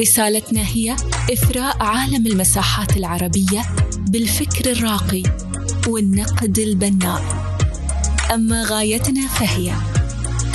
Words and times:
رسالتنا 0.00 0.66
هي 0.66 0.96
إثراء 1.32 1.82
عالم 1.82 2.26
المساحات 2.26 2.96
العربية 2.96 3.62
بالفكر 3.98 4.72
الراقي 4.72 5.22
والنقد 5.86 6.58
البناء. 6.58 7.22
أما 8.34 8.64
غايتنا 8.64 9.28
فهي 9.28 9.74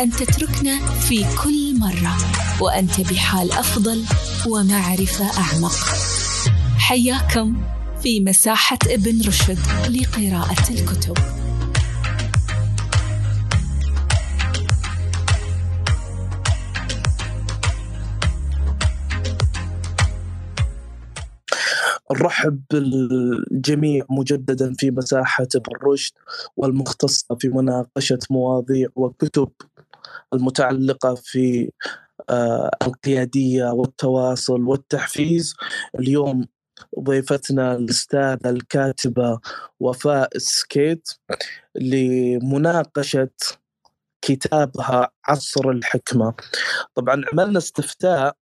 أن 0.01 0.11
تتركنا 0.11 0.87
في 0.87 1.25
كل 1.43 1.79
مرة 1.79 2.17
وأنت 2.61 3.01
بحال 3.01 3.51
أفضل 3.51 4.03
ومعرفة 4.47 5.25
أعمق. 5.37 5.75
حياكم 6.77 7.55
في 8.03 8.19
مساحة 8.19 8.79
ابن 8.87 9.21
رشد 9.27 9.59
لقراءة 9.89 10.69
الكتب. 10.69 11.42
نرحب 22.11 22.61
بالجميع 22.71 24.05
مجددا 24.09 24.73
في 24.73 24.91
مساحة 24.91 25.47
ابن 25.55 25.71
رشد 25.83 26.13
والمختصة 26.57 27.35
في 27.35 27.49
مناقشة 27.49 28.19
مواضيع 28.29 28.87
وكتب 28.95 29.49
المتعلقة 30.33 31.15
في 31.15 31.71
آه، 32.29 32.71
القيادية 32.87 33.65
والتواصل 33.65 34.61
والتحفيز. 34.61 35.55
اليوم 35.99 36.45
ضيفتنا 36.99 37.75
الأستاذة 37.75 38.49
الكاتبة 38.49 39.39
وفاء 39.79 40.37
سكيت 40.37 41.09
لمناقشة 41.75 43.29
كتابها 44.21 45.11
عصر 45.27 45.69
الحكمة. 45.69 46.33
طبعا 46.95 47.21
عملنا 47.33 47.57
استفتاء 47.57 48.35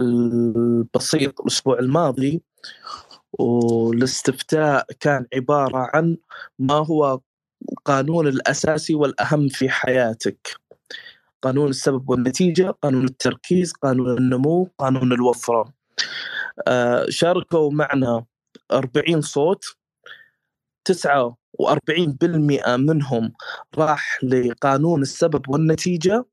البسيط 0.00 1.40
الأسبوع 1.40 1.78
الماضي 1.78 2.42
والاستفتاء 3.38 4.86
كان 5.00 5.26
عبارة 5.34 5.90
عن 5.94 6.16
ما 6.58 6.74
هو 6.74 7.20
القانون 7.72 8.28
الأساسي 8.28 8.94
والأهم 8.94 9.48
في 9.48 9.70
حياتك. 9.70 10.56
قانون 11.42 11.68
السبب 11.68 12.10
والنتيجة 12.10 12.70
قانون 12.70 13.04
التركيز 13.04 13.72
قانون 13.72 14.18
النمو 14.18 14.68
قانون 14.78 15.12
الوفرة. 15.12 15.72
آه، 16.68 17.06
شاركوا 17.08 17.70
معنا 17.70 18.24
40 18.72 19.20
صوت. 19.20 19.64
49% 20.84 22.76
منهم 22.76 23.32
راح 23.78 24.18
لقانون 24.24 25.02
السبب 25.02 25.48
والنتيجة. 25.48 26.24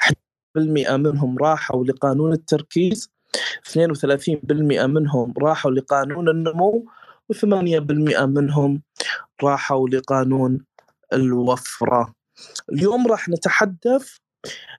11% 0.00 0.96
منهم 0.96 1.38
راحوا 1.38 1.84
لقانون 1.84 2.32
التركيز. 2.32 3.15
32% 3.64 4.86
منهم 4.86 5.34
راحوا 5.42 5.70
لقانون 5.70 6.28
النمو 6.28 6.84
و8% 7.32 8.20
منهم 8.20 8.82
راحوا 9.42 9.88
لقانون 9.88 10.64
الوفرة. 11.12 12.14
اليوم 12.72 13.06
راح 13.06 13.28
نتحدث 13.28 14.16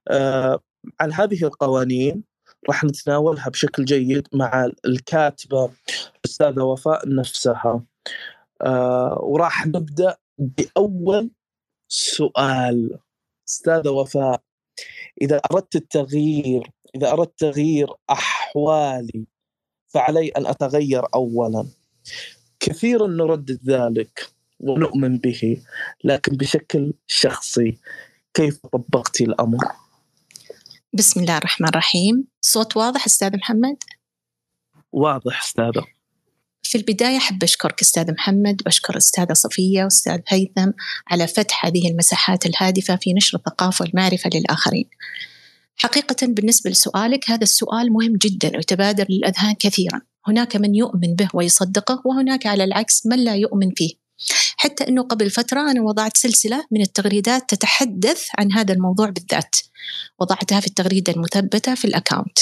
آه، 0.07 0.59
عن 0.99 1.13
هذه 1.13 1.43
القوانين. 1.43 2.23
راح 2.69 2.83
نتناولها 2.83 3.49
بشكل 3.49 3.85
جيد 3.85 4.27
مع 4.33 4.69
الكاتبة 4.85 5.71
الأستاذة 6.15 6.63
وفاء 6.63 7.15
نفسها. 7.15 7.83
آه 8.61 9.19
وراح 9.21 9.67
نبدأ 9.67 10.15
بأول 10.37 11.31
سؤال. 11.87 12.99
أستاذة 13.49 13.89
وفاء 13.89 14.41
إذا 15.21 15.41
أردت 15.51 15.75
التغيير 15.75 16.71
إذا 16.95 17.11
أردت 17.11 17.39
تغيير 17.39 17.87
أحوالي 18.09 19.25
فعلي 19.87 20.27
أن 20.27 20.47
أتغير 20.47 21.03
أولا 21.13 21.67
كثيرا 22.59 23.07
نردد 23.07 23.59
ذلك 23.69 24.29
ونؤمن 24.59 25.17
به 25.17 25.61
لكن 26.03 26.37
بشكل 26.37 26.93
شخصي 27.07 27.77
كيف 28.33 28.65
طبقتي 28.65 29.23
الأمر؟ 29.23 29.57
بسم 30.93 31.19
الله 31.19 31.37
الرحمن 31.37 31.67
الرحيم 31.67 32.27
صوت 32.41 32.77
واضح 32.77 33.05
أستاذ 33.05 33.37
محمد؟ 33.37 33.77
واضح 34.91 35.43
أستاذة 35.43 35.85
في 36.63 36.77
البداية 36.77 37.17
أحب 37.17 37.43
أشكرك 37.43 37.81
أستاذ 37.81 38.11
محمد 38.11 38.61
وأشكر 38.65 38.97
أستاذة 38.97 39.33
صفية 39.33 39.83
وأستاذ 39.83 40.19
هيثم 40.27 40.71
على 41.07 41.27
فتح 41.27 41.65
هذه 41.65 41.91
المساحات 41.91 42.45
الهادفة 42.45 42.95
في 42.95 43.13
نشر 43.13 43.37
الثقافة 43.37 43.83
والمعرفة 43.83 44.29
للآخرين 44.33 44.89
حقيقة 45.77 46.27
بالنسبة 46.27 46.69
لسؤالك 46.69 47.29
هذا 47.29 47.43
السؤال 47.43 47.93
مهم 47.93 48.17
جدا 48.17 48.51
ويتبادر 48.57 49.05
للأذهان 49.09 49.55
كثيرا. 49.59 50.01
هناك 50.27 50.55
من 50.55 50.75
يؤمن 50.75 51.15
به 51.15 51.29
ويصدقه 51.33 52.01
وهناك 52.05 52.45
على 52.45 52.63
العكس 52.63 53.05
من 53.05 53.19
لا 53.23 53.35
يؤمن 53.35 53.71
فيه. 53.75 53.93
حتى 54.57 54.87
أنه 54.87 55.01
قبل 55.01 55.29
فترة 55.29 55.71
أنا 55.71 55.81
وضعت 55.81 56.17
سلسلة 56.17 56.65
من 56.71 56.81
التغريدات 56.81 57.49
تتحدث 57.49 58.25
عن 58.37 58.51
هذا 58.51 58.73
الموضوع 58.73 59.09
بالذات. 59.09 59.55
وضعتها 60.19 60.59
في 60.59 60.67
التغريدة 60.67 61.13
المثبتة 61.13 61.75
في 61.75 61.85
الأكاونت. 61.85 62.39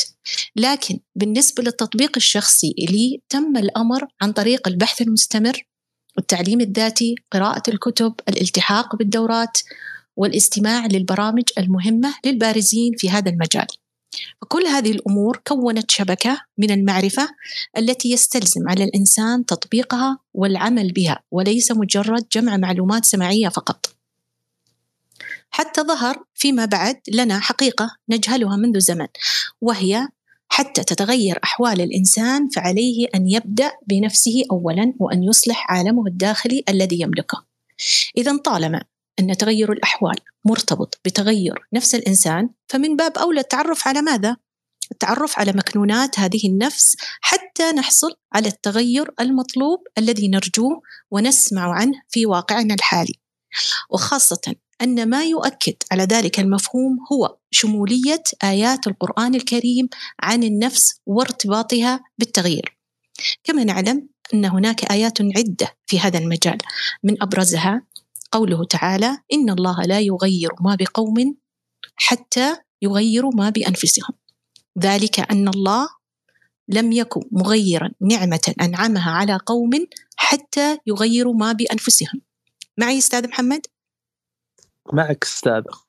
لكن 0.55 0.99
بالنسبة 1.15 1.63
للتطبيق 1.63 2.11
الشخصي 2.17 2.73
لي 2.89 3.21
تم 3.29 3.57
الأمر 3.57 4.07
عن 4.21 4.31
طريق 4.31 4.67
البحث 4.67 5.01
المستمر 5.01 5.65
والتعليم 6.17 6.61
الذاتي 6.61 7.15
قراءة 7.31 7.63
الكتب 7.67 8.13
الالتحاق 8.29 8.95
بالدورات 8.95 9.57
والاستماع 10.15 10.85
للبرامج 10.85 11.43
المهمة 11.57 12.15
للبارزين 12.25 12.93
في 12.97 13.09
هذا 13.09 13.29
المجال 13.29 13.67
فكل 14.41 14.67
هذه 14.67 14.91
الأمور 14.91 15.41
كونت 15.47 15.91
شبكة 15.91 16.41
من 16.57 16.71
المعرفة 16.71 17.29
التي 17.77 18.11
يستلزم 18.11 18.69
على 18.69 18.83
الإنسان 18.83 19.45
تطبيقها 19.45 20.19
والعمل 20.33 20.91
بها 20.91 21.19
وليس 21.31 21.71
مجرد 21.71 22.25
جمع 22.31 22.57
معلومات 22.57 23.05
سمعيه 23.05 23.49
فقط. 23.49 23.95
حتى 25.49 25.81
ظهر 25.81 26.23
فيما 26.33 26.65
بعد 26.65 27.01
لنا 27.07 27.39
حقيقة 27.39 27.95
نجهلها 28.09 28.55
منذ 28.55 28.79
زمن 28.79 29.07
وهي 29.61 30.07
حتى 30.49 30.83
تتغير 30.83 31.39
أحوال 31.43 31.81
الإنسان 31.81 32.49
فعليه 32.49 33.07
أن 33.15 33.29
يبدأ 33.29 33.71
بنفسه 33.87 34.43
اولا 34.51 34.93
وأن 34.99 35.23
يصلح 35.23 35.71
عالمه 35.71 36.07
الداخلي 36.07 36.63
الذي 36.69 37.01
يملكه. 37.01 37.43
اذا 38.17 38.37
طالما 38.37 38.83
أن 39.19 39.37
تغير 39.37 39.71
الأحوال 39.71 40.15
مرتبط 40.45 40.99
بتغير 41.05 41.67
نفس 41.73 41.95
الإنسان 41.95 42.49
فمن 42.67 42.95
باب 42.95 43.17
أولى 43.17 43.39
التعرف 43.39 43.87
على 43.87 44.01
ماذا؟ 44.01 44.37
التعرف 44.91 45.39
على 45.39 45.51
مكنونات 45.51 46.19
هذه 46.19 46.47
النفس 46.47 46.95
حتى 47.21 47.71
نحصل 47.71 48.15
على 48.33 48.47
التغير 48.47 49.13
المطلوب 49.19 49.79
الذي 49.97 50.27
نرجوه 50.27 50.81
ونسمع 51.11 51.73
عنه 51.73 52.01
في 52.09 52.25
واقعنا 52.25 52.73
الحالي 52.73 53.13
وخاصة 53.89 54.55
أن 54.81 55.09
ما 55.09 55.23
يؤكد 55.23 55.75
على 55.91 56.03
ذلك 56.03 56.39
المفهوم 56.39 56.97
هو 57.11 57.37
شمولية 57.51 58.23
آيات 58.43 58.87
القرآن 58.87 59.35
الكريم 59.35 59.89
عن 60.19 60.43
النفس 60.43 60.99
وارتباطها 61.05 62.03
بالتغيير 62.17 62.77
كما 63.43 63.63
نعلم 63.63 64.07
أن 64.33 64.45
هناك 64.45 64.91
آيات 64.91 65.21
عدة 65.21 65.77
في 65.85 65.99
هذا 65.99 66.19
المجال 66.19 66.57
من 67.03 67.21
أبرزها 67.21 67.81
قوله 68.31 68.65
تعالى 68.65 69.17
إن 69.33 69.49
الله 69.49 69.81
لا 69.81 69.99
يغير 69.99 70.49
ما 70.61 70.75
بقوم 70.75 71.35
حتى 71.95 72.57
يغيروا 72.81 73.31
ما 73.35 73.49
بأنفسهم. 73.49 74.13
ذلك 74.79 75.19
أن 75.19 75.47
الله 75.47 75.89
لم 76.67 76.91
يكن 76.91 77.21
مغيرا 77.31 77.89
نعمة 78.01 78.53
أنعمها 78.61 79.11
على 79.11 79.39
قوم 79.45 79.69
حتى 80.15 80.77
يغيروا 80.87 81.33
ما 81.33 81.51
بأنفسهم. 81.51 82.21
معي 82.77 82.97
أستاذ 82.97 83.27
محمد؟ 83.27 83.61
معك 84.93 85.23
أستاذة 85.23 85.85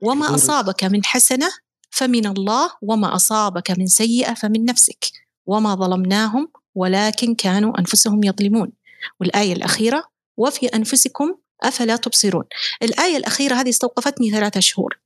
وما 0.00 0.34
أصابك 0.34 0.84
من 0.84 1.04
حسنة 1.04 1.48
فمن 1.90 2.26
الله 2.26 2.70
وما 2.82 3.14
أصابك 3.14 3.70
من 3.70 3.86
سيئة 3.86 4.34
فمن 4.34 4.64
نفسك. 4.64 5.12
وما 5.46 5.74
ظلمناهم 5.74 6.48
ولكن 6.74 7.34
كانوا 7.34 7.78
أنفسهم 7.78 8.24
يظلمون. 8.24 8.72
والآية 9.20 9.52
الأخيرة 9.52 10.04
وفي 10.38 10.66
أنفسكم 10.66 11.34
أفلا 11.62 11.96
تبصرون. 11.96 12.44
الآية 12.82 13.16
الأخيرة 13.16 13.54
هذه 13.54 13.68
استوقفتني 13.68 14.30
ثلاثة 14.30 14.60
شهور. 14.60 15.00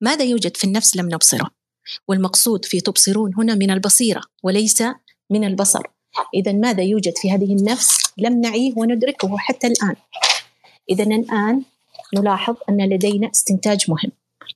ماذا 0.00 0.24
يوجد 0.24 0.56
في 0.56 0.64
النفس 0.64 0.96
لم 0.96 1.06
نبصره؟ 1.14 1.50
والمقصود 2.08 2.64
في 2.64 2.80
تبصرون 2.80 3.34
هنا 3.34 3.54
من 3.54 3.70
البصيرة 3.70 4.22
وليس 4.42 4.82
من 5.30 5.44
البصر. 5.44 5.82
إذا 6.34 6.52
ماذا 6.52 6.82
يوجد 6.82 7.12
في 7.16 7.30
هذه 7.30 7.56
النفس 7.56 7.98
لم 8.18 8.40
نعيه 8.40 8.72
وندركه 8.76 9.38
حتى 9.38 9.66
الآن؟ 9.66 9.96
إذا 10.90 11.04
الآن 11.04 11.62
نلاحظ 12.14 12.56
أن 12.68 12.88
لدينا 12.88 13.30
استنتاج 13.30 13.90
مهم 13.90 14.12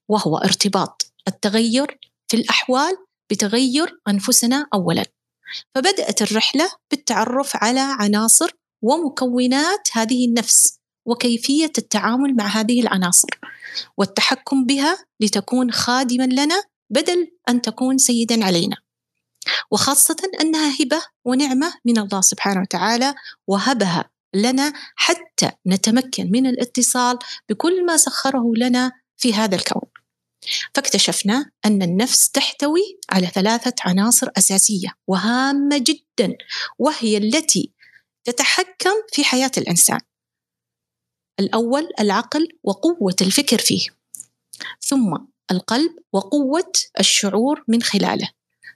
وهو 0.09 0.37
ارتباط 0.37 1.13
التغير 1.29 1.99
في 2.29 2.37
الأحوال 2.37 2.97
بتغير 3.31 4.01
أنفسنا 4.09 4.67
أولاً. 4.75 5.05
فبدأت 5.75 6.23
الرحلة 6.23 6.71
بالتعرف 6.91 7.57
على 7.57 7.81
عناصر 7.81 8.51
ومكونات 8.83 9.89
هذه 9.93 10.27
النفس 10.27 10.79
وكيفية 11.07 11.73
التعامل 11.79 12.37
مع 12.37 12.47
هذه 12.47 12.81
العناصر 12.81 13.29
والتحكم 13.97 14.65
بها 14.65 14.99
لتكون 15.21 15.73
خادما 15.73 16.25
لنا 16.25 16.63
بدل 16.91 17.31
أن 17.49 17.63
تكون 17.63 17.99
سيدا 17.99 18.45
علينا. 18.45 18.77
وخاصة 19.71 20.17
أنها 20.41 20.77
هبة 20.81 21.03
ونعمة 21.25 21.75
من 21.85 21.99
الله 21.99 22.21
سبحانه 22.21 22.61
وتعالى 22.61 23.15
وهبها 23.47 24.11
لنا 24.35 24.73
حتى 24.97 25.51
نتمكن 25.67 26.31
من 26.31 26.47
الاتصال 26.47 27.19
بكل 27.49 27.87
ما 27.87 27.97
سخره 27.97 28.53
لنا 28.57 28.93
في 29.17 29.35
هذا 29.35 29.57
الكون. 29.57 29.89
فاكتشفنا 30.75 31.51
أن 31.65 31.83
النفس 31.83 32.31
تحتوي 32.31 32.99
على 33.11 33.27
ثلاثة 33.27 33.75
عناصر 33.81 34.29
أساسية 34.39 34.89
وهامة 35.07 35.79
جدا 35.79 36.37
وهي 36.79 37.17
التي 37.17 37.73
تتحكم 38.25 38.95
في 39.13 39.25
حياة 39.25 39.51
الإنسان. 39.59 40.01
الأول 41.41 41.89
العقل 42.01 42.49
وقوة 42.63 43.17
الفكر 43.21 43.59
فيه. 43.59 43.87
ثم 44.81 45.17
القلب 45.51 45.99
وقوة 46.13 46.73
الشعور 47.01 47.65
من 47.69 47.83
خلاله. 47.83 48.31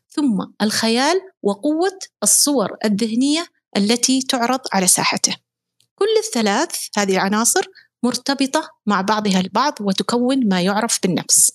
ثم 0.08 0.46
الخيال 0.62 1.20
وقوة 1.42 1.98
الصور 2.22 2.76
الذهنية 2.84 3.46
التي 3.76 4.22
تعرض 4.22 4.60
على 4.72 4.86
ساحته. 4.86 5.36
كل 5.94 6.16
الثلاث 6.18 6.76
هذه 6.96 7.12
العناصر 7.14 7.66
مرتبطة 8.02 8.70
مع 8.86 9.00
بعضها 9.00 9.40
البعض 9.40 9.74
وتكون 9.80 10.48
ما 10.48 10.62
يعرف 10.62 10.98
بالنفس. 11.02 11.50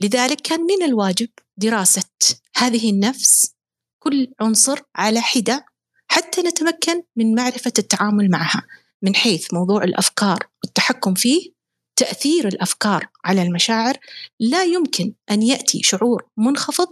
لذلك 0.00 0.40
كان 0.40 0.60
من 0.60 0.82
الواجب 0.82 1.28
دراسة 1.56 2.10
هذه 2.56 2.90
النفس 2.90 3.54
كل 3.98 4.32
عنصر 4.40 4.80
على 4.96 5.20
حدة 5.20 5.66
حتى 6.08 6.42
نتمكن 6.42 7.02
من 7.16 7.34
معرفة 7.34 7.72
التعامل 7.78 8.30
معها 8.30 8.62
من 9.02 9.14
حيث 9.14 9.54
موضوع 9.54 9.84
الأفكار 9.84 10.48
والتحكم 10.64 11.14
فيه 11.14 11.50
تأثير 11.96 12.48
الأفكار 12.48 13.08
على 13.24 13.42
المشاعر 13.42 13.96
لا 14.40 14.64
يمكن 14.64 15.12
أن 15.30 15.42
يأتي 15.42 15.82
شعور 15.82 16.26
منخفض 16.36 16.88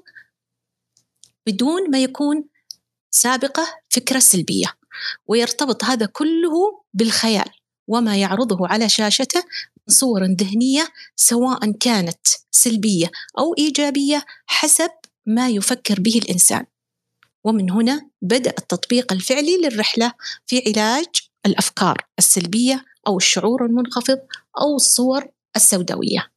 بدون 1.47 1.91
ما 1.91 2.03
يكون 2.03 2.45
سابقة 3.11 3.67
فكرة 3.89 4.19
سلبية. 4.19 4.67
ويرتبط 5.27 5.85
هذا 5.85 6.07
كله 6.07 6.83
بالخيال 6.95 7.51
وما 7.89 8.17
يعرضه 8.17 8.69
على 8.69 8.89
شاشته 8.89 9.43
من 9.89 9.95
صور 9.95 10.25
ذهنية 10.25 10.89
سواء 11.17 11.73
كانت 11.73 12.27
سلبية 12.51 13.11
أو 13.39 13.55
إيجابية 13.59 14.27
حسب 14.47 14.91
ما 15.27 15.49
يفكر 15.49 16.01
به 16.01 16.19
الإنسان. 16.19 16.67
ومن 17.47 17.71
هنا 17.71 18.11
بدأ 18.23 18.51
التطبيق 18.59 19.13
الفعلي 19.13 19.57
للرحلة 19.63 20.13
في 20.47 20.63
علاج 20.67 21.07
الأفكار 21.47 21.97
السلبية 22.19 22.85
أو 23.07 23.17
الشعور 23.17 23.67
المنخفض 23.67 24.19
أو 24.61 24.77
الصور 24.77 25.25
السوداوية. 25.57 26.31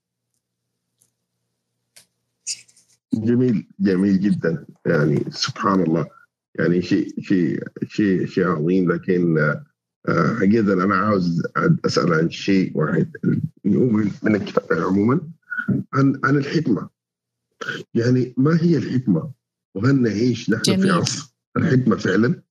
جميل 3.13 3.67
جميل 3.79 4.19
جدا. 4.19 4.65
يعني 4.85 5.23
سبحان 5.31 5.83
الله. 5.83 6.07
يعني 6.59 6.81
شيء 6.81 7.21
شيء 7.21 7.63
شيء 7.87 8.25
شيء 8.25 8.47
عظيم. 8.47 8.91
لكن 8.91 9.55
حقيقة 10.39 10.73
أنا 10.73 10.95
عاوز 10.95 11.43
أسأل 11.85 12.13
عن 12.13 12.29
شيء 12.29 12.77
واحد. 12.77 13.11
من 13.63 14.11
من 14.23 14.35
الكتاب 14.35 14.79
عموما 14.79 15.21
عن 15.93 16.19
عن 16.23 16.37
الحكمة. 16.37 16.89
يعني 17.93 18.33
ما 18.37 18.57
هي 18.61 18.77
الحكمة؟ 18.77 19.38
وهل 19.75 20.01
نعيش 20.01 20.49
نحن 20.49 20.61
جميل. 20.61 20.81
في 20.81 20.89
عصر 20.89 21.33
الحكمة 21.57 21.97
فعلا؟ 21.97 22.41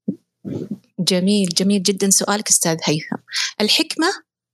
جميل 0.99 1.49
جميل 1.49 1.83
جدا. 1.83 2.11
سؤالك 2.11 2.49
أستاذ 2.49 2.77
هيثم. 2.85 3.17
الحكمة 3.61 4.07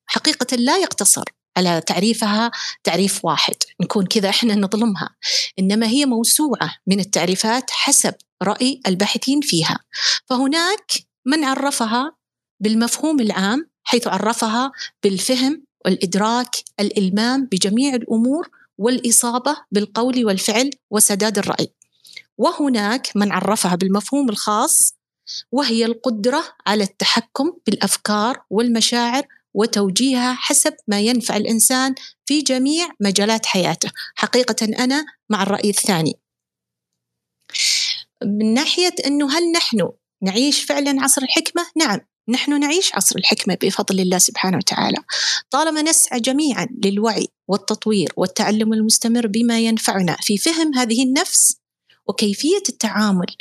حقيقة 0.06 0.56
لا 0.56 0.78
يقتصر 0.78 1.24
على 1.56 1.80
تعريفها 1.86 2.50
تعريف 2.84 3.24
واحد. 3.24 3.54
نكون 3.80 4.06
كذا 4.06 4.28
إحنا 4.28 4.54
نظلمها. 4.54 5.16
إنما 5.58 5.86
هي 5.86 6.06
موسوعة 6.06 6.76
من 6.86 7.00
التعريفات 7.00 7.70
حسب 7.70 8.14
رأي 8.42 8.80
الباحثين 8.86 9.40
فيها. 9.40 9.78
فهناك 10.26 10.92
من 11.26 11.44
عرفها 11.44 12.16
بالمفهوم 12.60 13.20
العام 13.20 13.70
حيث 13.82 14.06
عرفها 14.06 14.72
بالفهم 15.02 15.64
والإدراك 15.84 16.56
الإلمام 16.80 17.48
بجميع 17.52 17.94
الأمور 17.94 18.48
والإصابة 18.78 19.56
بالقول 19.72 20.24
والفعل 20.24 20.70
وسداد 20.90 21.38
الرأي. 21.38 21.74
وهناك 22.38 23.16
من 23.16 23.32
عرفها 23.32 23.74
بالمفهوم 23.74 24.28
الخاص 24.28 24.94
وهي 25.52 25.84
القدرة 25.84 26.44
على 26.66 26.84
التحكم 26.84 27.52
بالأفكار 27.66 28.44
والمشاعر 28.50 29.26
وتوجيهها 29.54 30.34
حسب 30.34 30.74
ما 30.88 31.00
ينفع 31.00 31.36
الإنسان 31.36 31.94
في 32.26 32.42
جميع 32.42 32.88
مجالات 33.00 33.46
حياته. 33.46 33.90
حقيقة 34.14 34.66
أنا 34.84 35.04
مع 35.30 35.42
الرأي 35.42 35.70
الثاني. 35.70 36.14
من 38.24 38.54
ناحية 38.54 38.94
إنه 39.06 39.38
هل 39.38 39.52
نحن 39.52 39.90
نعيش 40.22 40.64
فعلا 40.64 41.02
عصر 41.02 41.22
الحكمة؟ 41.22 41.66
نعم 41.76 42.00
نحن 42.28 42.60
نعيش 42.60 42.94
عصر 42.94 43.16
الحكمة 43.18 43.58
بفضل 43.62 44.00
الله 44.00 44.18
سبحانه 44.18 44.56
وتعالى. 44.56 44.98
طالما 45.50 45.82
نسعى 45.82 46.20
جميعا 46.20 46.66
للوعي 46.84 47.28
والتطوير 47.48 48.12
والتعلم 48.16 48.72
المستمر 48.72 49.26
بما 49.26 49.60
ينفعنا 49.60 50.16
في 50.20 50.38
فهم 50.38 50.74
هذه 50.74 51.02
النفس 51.02 51.63
وكيفية 52.06 52.62
التعامل 52.68 53.36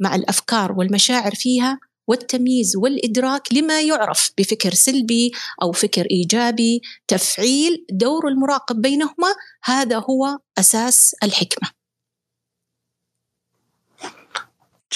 مع 0.00 0.14
الأفكار 0.14 0.72
والمشاعر 0.72 1.34
فيها 1.34 1.80
والتمييز 2.06 2.76
والإدراك 2.76 3.52
لما 3.52 3.80
يعرف 3.80 4.32
بفكر 4.38 4.74
سلبي 4.74 5.32
أو 5.62 5.72
فكر 5.72 6.06
إيجابي 6.10 6.82
تفعيل 7.08 7.86
دور 7.90 8.28
المراقب 8.28 8.82
بينهما 8.82 9.34
هذا 9.64 9.98
هو 9.98 10.38
أساس 10.58 11.14
الحكمة. 11.22 11.70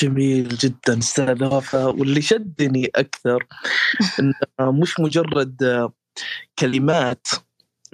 جميل 0.03 0.49
جدا 0.49 0.99
أستاذ 0.99 1.45
وفاء 1.45 1.97
واللي 1.97 2.23
شدني 2.23 2.91
أكثر 2.95 3.47
انه 4.21 4.73
مش 4.73 5.01
مجرد 5.01 5.91
كلمات 6.59 7.27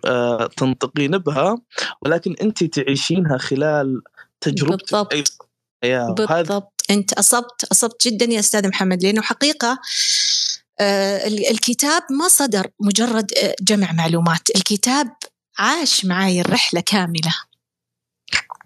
آه، 0.04 0.46
تنطقين 0.46 1.18
بها 1.18 1.62
ولكن 2.02 2.34
انت 2.42 2.64
تعيشينها 2.64 3.38
خلال 3.38 4.02
تجربتك. 4.40 4.92
بالضبط. 5.82 6.30
بالضبط. 6.30 6.82
أنت 6.90 7.12
أصبت 7.12 7.64
أصبت 7.72 8.08
جدا 8.08 8.26
يا 8.26 8.40
أستاذ 8.40 8.68
محمد 8.68 9.02
لأنه 9.02 9.22
حقيقة 9.22 9.80
آه، 10.80 11.26
الكتاب 11.26 12.02
ما 12.10 12.28
صدر 12.28 12.66
مجرد 12.80 13.32
آه، 13.32 13.54
جمع 13.62 13.92
معلومات. 13.92 14.50
الكتاب 14.56 15.12
عاش 15.58 16.04
معي 16.04 16.40
الرحلة 16.40 16.80
كاملة. 16.80 17.34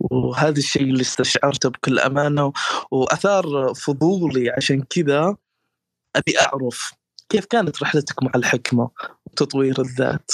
وهذا 0.00 0.58
الشيء 0.58 0.82
اللي 0.82 1.02
استشعرته 1.02 1.68
بكل 1.68 1.98
أمانة 1.98 2.52
وأثار 2.90 3.74
فضولي. 3.74 4.50
عشان 4.50 4.82
كذا 4.82 5.36
أبي 6.16 6.40
أعرف 6.40 6.92
كيف 7.28 7.44
كانت 7.44 7.82
رحلتك 7.82 8.22
مع 8.22 8.30
الحكمة 8.34 8.90
وتطوير 9.26 9.80
الذات؟ 9.80 10.30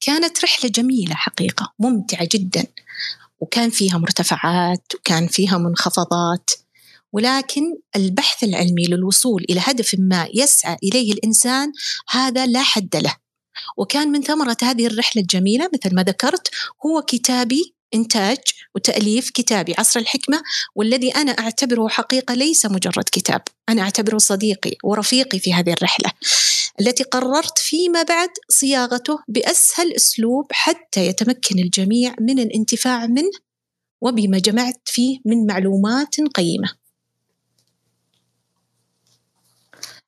كانت 0.00 0.44
رحلة 0.44 0.70
جميلة 0.70 1.14
حقيقة 1.14 1.72
ممتعة 1.78 2.28
جدا. 2.32 2.66
وكان 3.40 3.70
فيها 3.70 3.98
مرتفعات 3.98 4.94
وكان 4.94 5.26
فيها 5.26 5.58
منخفضات. 5.58 6.50
ولكن 7.12 7.62
البحث 7.96 8.44
العلمي 8.44 8.86
للوصول 8.86 9.44
إلى 9.50 9.60
هدف 9.64 9.96
ما 9.98 10.28
يسعى 10.34 10.76
إليه 10.82 11.12
الإنسان 11.12 11.72
هذا 12.08 12.46
لا 12.46 12.62
حد 12.62 12.96
له. 12.96 13.16
وكان 13.76 14.08
من 14.08 14.22
ثمرة 14.22 14.56
هذه 14.62 14.86
الرحلة 14.86 15.22
الجميلة 15.22 15.70
مثل 15.74 15.94
ما 15.94 16.02
ذكرت 16.02 16.48
هو 16.86 17.02
كتابي 17.02 17.74
إنتاج 17.94 18.38
وتأليف 18.74 19.30
كتابي 19.30 19.74
عصر 19.78 20.00
الحكمة 20.00 20.42
والذي 20.74 21.10
أنا 21.10 21.32
أعتبره 21.32 21.88
حقيقة 21.88 22.34
ليس 22.34 22.66
مجرد 22.66 23.04
كتاب. 23.12 23.42
أنا 23.68 23.82
أعتبره 23.82 24.18
صديقي 24.18 24.76
ورفيقي 24.84 25.38
في 25.38 25.54
هذه 25.54 25.72
الرحلة. 25.72 26.10
التي 26.80 27.04
قررت 27.04 27.58
فيما 27.58 28.02
بعد 28.02 28.28
صياغته 28.48 29.18
بأسهل 29.28 29.94
أسلوب 29.96 30.46
حتى 30.52 31.06
يتمكن 31.06 31.58
الجميع 31.58 32.14
من 32.20 32.38
الانتفاع 32.38 33.06
منه 33.06 33.30
وبما 34.00 34.38
جمعت 34.38 34.80
فيه 34.84 35.18
من 35.24 35.46
معلومات 35.46 36.20
قيمة. 36.34 36.68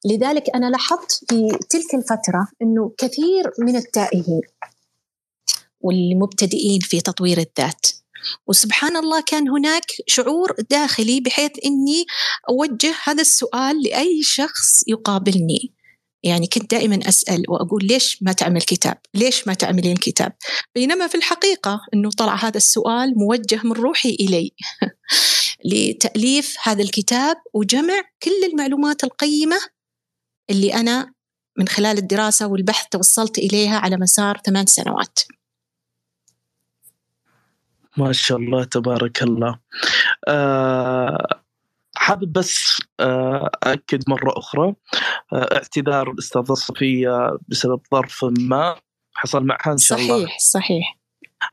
لذلك 0.05 0.45
أنا 0.55 0.71
لاحظت 0.71 1.13
في 1.13 1.59
تلك 1.71 1.95
الفترة 1.95 2.49
أنه 2.63 2.93
كثير 2.99 3.51
من 3.59 3.77
التائهين 3.77 4.41
والمبتدئين 5.81 6.81
في 6.81 7.01
تطوير 7.01 7.39
الذات 7.39 7.87
وسبحان 8.47 8.97
الله 8.97 9.23
كان 9.27 9.49
هناك 9.49 9.85
شعور 10.07 10.55
داخلي 10.71 11.21
بحيث 11.21 11.51
إني 11.65 12.07
أوجه 12.49 12.95
هذا 13.05 13.21
السؤال 13.21 13.83
لأي 13.83 14.23
شخص 14.23 14.89
يقابلني. 14.89 15.73
يعني 16.23 16.47
كنت 16.47 16.71
دائما 16.71 17.09
أسأل 17.09 17.45
وأقول 17.49 17.85
ليش 17.85 18.23
ما 18.23 18.33
تعمل 18.33 18.63
كتاب؟ 18.63 18.99
ليش 19.15 19.47
ما 19.47 19.55
تعملين 19.55 19.97
كتاب؟ 19.97 20.33
بينما 20.75 21.07
في 21.07 21.15
الحقيقة 21.15 21.81
إنه 21.95 22.11
طلع 22.11 22.35
هذا 22.35 22.57
السؤال 22.57 23.15
موجه 23.19 23.61
من 23.65 23.73
روحي 23.73 24.17
إلي 24.21 24.51
لتأليف 25.73 26.57
هذا 26.63 26.83
الكتاب 26.83 27.37
وجمع 27.55 28.03
كل 28.23 28.45
المعلومات 28.53 29.05
القيمة 29.05 29.59
اللي 30.51 30.75
أنا 30.75 31.13
من 31.59 31.69
خلال 31.69 31.99
الدراسة 31.99 32.47
والبحث 32.47 32.87
توصلت 32.91 33.39
إليها 33.39 33.79
على 33.79 33.97
مسار 33.97 34.41
ثمان 34.47 34.67
سنوات. 34.67 35.19
ما 37.97 38.13
شاء 38.13 38.39
الله 38.39 38.65
تبارك 38.65 39.23
الله. 39.23 39.59
آه 40.29 41.42
حابب 42.03 42.33
بس 42.33 42.79
آه، 43.01 43.51
أكد 43.63 44.03
مرة 44.09 44.39
أخرى 44.39 44.75
آه، 45.33 45.55
اعتذار 45.55 46.11
الأستاذة 46.11 46.55
صفية 46.55 47.39
بسبب 47.49 47.81
ظرف 47.95 48.25
ما. 48.39 48.77
حصل 49.15 49.45
معها 49.45 49.73
إن 49.73 49.79
شاء 49.79 49.99
صحيح 49.99 50.11
الله. 50.11 50.27
صحيح 50.27 50.39
صحيح. 50.39 50.99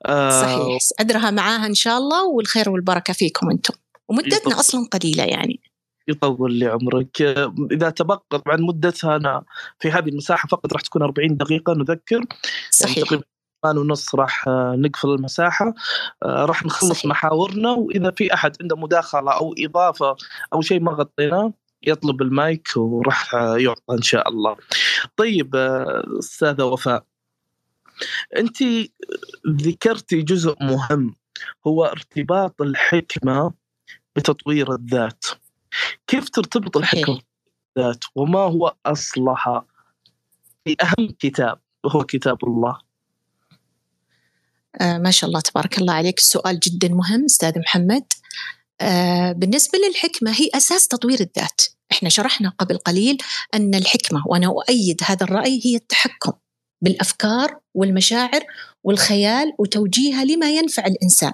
آه 0.05 0.41
صحيح. 0.41 0.77
أدرها 0.99 1.31
معاها 1.31 1.65
إن 1.65 1.73
شاء 1.73 1.97
الله 1.97 2.27
والخير 2.27 2.69
والبركة 2.69 3.13
فيكم 3.13 3.49
أنتم. 3.49 3.73
ومدتنا. 4.09 4.59
أصلا 4.59 4.87
قليلة 4.91 5.23
يعني. 5.23 5.59
يطول 6.07 6.53
لي 6.53 6.65
عمرك. 6.65 7.21
إذا 7.71 7.89
تبقى 7.89 8.25
طبعا 8.29 8.57
مدتها 8.57 9.15
أنا 9.15 9.43
في 9.79 9.91
هذه 9.91 10.09
المساحة 10.09 10.47
فقط 10.47 10.73
راح 10.73 10.81
تكون 10.81 11.01
40 11.01 11.37
دقيقة 11.37 11.73
نذكر. 11.73 12.25
صحيح. 12.71 13.11
يعني 13.11 13.23
ونص 13.65 14.15
راح 14.15 14.45
نقفل 14.75 15.09
المساحة 15.09 15.73
راح 16.23 16.65
نخلص 16.65 16.91
صحيح. 16.91 17.05
محاورنا 17.05 17.71
وإذا 17.71 18.11
في 18.11 18.33
أحد 18.33 18.55
عنده 18.61 18.75
مداخلة 18.75 19.31
أو 19.31 19.55
إضافة 19.59 20.15
أو 20.53 20.61
شيء 20.61 20.79
ما 20.79 20.91
غطيناه 20.91 21.53
يطلب 21.83 22.21
المايك 22.21 22.67
وراح 22.75 23.33
يعطى 23.33 23.93
إن 23.93 24.01
شاء 24.01 24.29
الله. 24.29 24.55
طيب 25.17 25.55
أستاذة 26.19 26.63
وفاء 26.63 27.03
أنت 28.37 28.57
ذكرتي 29.47 30.21
جزء 30.21 30.55
مهم 30.61 31.15
هو 31.67 31.85
ارتباط 31.85 32.61
الحكمة 32.61 33.53
بتطوير 34.15 34.73
الذات. 34.73 35.25
كيف 36.07 36.29
ترتبط 36.29 36.77
الحكمة 36.77 37.19
بالذات؟ 37.75 38.03
وما 38.15 38.39
هو 38.39 38.75
أصلها؟ 38.85 39.65
في 40.65 40.75
أهم 40.83 41.07
كتاب 41.19 41.59
وهو 41.83 42.03
كتاب 42.03 42.37
الله. 42.43 42.69
آه 42.69 42.88
ما 44.81 45.11
شاء 45.11 45.27
الله 45.27 45.39
تبارك 45.39 45.77
الله 45.77 45.93
عليك. 45.93 46.17
السؤال 46.17 46.59
جدا 46.59 46.87
مهم 46.87 47.25
أستاذ 47.25 47.59
محمد. 47.59 48.03
آه 48.81 49.31
بالنسبة 49.31 49.79
للحكمة 49.87 50.31
هي 50.31 50.49
أساس 50.53 50.87
تطوير 50.87 51.19
الذات. 51.19 51.61
إحنا 51.91 52.09
شرحنا 52.09 52.49
قبل 52.49 52.77
قليل 52.77 53.17
أن 53.53 53.75
الحكمة 53.75 54.23
وأنا 54.27 54.47
أؤيد 54.47 55.01
هذا 55.03 55.23
الرأي 55.23 55.61
هي 55.65 55.75
التحكم 55.75 56.31
بالأفكار 56.81 57.59
والمشاعر 57.73 58.43
والخيال 58.83 59.53
وتوجيهها 59.59 60.25
لما 60.25 60.51
ينفع 60.51 60.85
الإنسان. 60.85 61.33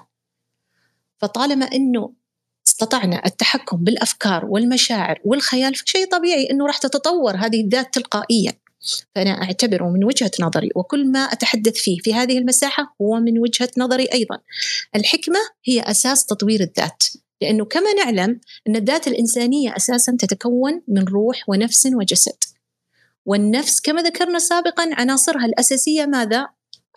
فطالما 1.18 1.66
أنه 1.72 2.12
استطعنا 2.68 3.26
التحكم 3.26 3.76
بالأفكار 3.76 4.44
والمشاعر 4.44 5.20
والخيال 5.24 5.74
فشيء 5.74 6.10
طبيعي 6.10 6.50
أنه 6.50 6.66
راح 6.66 6.78
تتطور 6.78 7.36
هذه 7.36 7.60
الذات 7.64 7.94
تلقائيا. 7.94 8.52
فأنا 9.14 9.42
أعتبره 9.42 9.90
من 9.90 10.04
وجهة 10.04 10.30
نظري 10.40 10.70
وكل 10.76 11.12
ما 11.12 11.18
أتحدث 11.18 11.74
فيه 11.76 11.98
في 11.98 12.14
هذه 12.14 12.38
المساحة 12.38 12.96
هو 13.02 13.20
من 13.20 13.38
وجهة 13.38 13.70
نظري 13.78 14.08
أيضا. 14.12 14.38
الحكمة 14.96 15.38
هي 15.64 15.80
أساس 15.80 16.26
تطوير 16.26 16.60
الذات 16.60 17.04
لأنه 17.42 17.64
كما 17.64 17.92
نعلم 17.92 18.40
أن 18.68 18.76
الذات 18.76 19.08
الإنسانية 19.08 19.76
أساسا 19.76 20.16
تتكون 20.18 20.82
من 20.88 21.04
روح 21.04 21.48
ونفس 21.48 21.86
وجسد. 21.94 22.36
والنفس 23.26 23.80
كما 23.80 24.02
ذكرنا 24.02 24.38
سابقا 24.38 24.90
عناصرها 24.92 25.46
الأساسية 25.46 26.06
ماذا؟ 26.06 26.48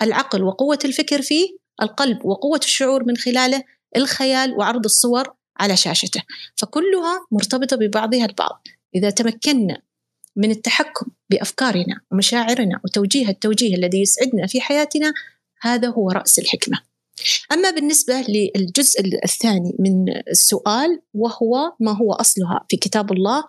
العقل 0.02 0.44
وقوة 0.44 0.80
الفكر 0.86 1.22
فيه 1.22 1.58
القلب 1.82 2.26
وقوة 2.26 2.60
الشعور 2.64 3.04
من 3.04 3.18
خلاله 3.18 3.64
الخيال 3.98 4.54
وعرض 4.54 4.86
الصور 4.86 5.34
على 5.58 5.78
شاشته. 5.78 6.22
فكلها 6.56 7.26
مرتبطة 7.32 7.76
ببعضها 7.76 8.26
البعض. 8.26 8.68
إذا 8.96 9.10
تمكنا 9.10 9.82
من 10.40 10.52
التحكم 10.52 11.08
بأفكارنا 11.30 12.02
ومشاعرنا 12.12 12.80
وتوجيه 12.84 13.30
التوجيه 13.30 13.76
الذي 13.76 14.02
يسعدنا 14.02 14.48
في 14.48 14.62
حياتنا 14.62 15.14
هذا 15.62 15.88
هو 15.88 16.10
رأس 16.12 16.40
الحكمة. 16.40 16.82
أما 17.52 17.72
بالنسبة 17.72 18.26
للجزء 18.28 19.02
الثاني 19.24 19.76
من 19.80 20.06
السؤال 20.32 21.02
وهو 21.14 21.74
ما 21.80 21.98
هو 21.98 22.14
أصلها 22.14 22.66
في 22.70 22.78
كتاب 22.78 23.12
الله 23.12 23.44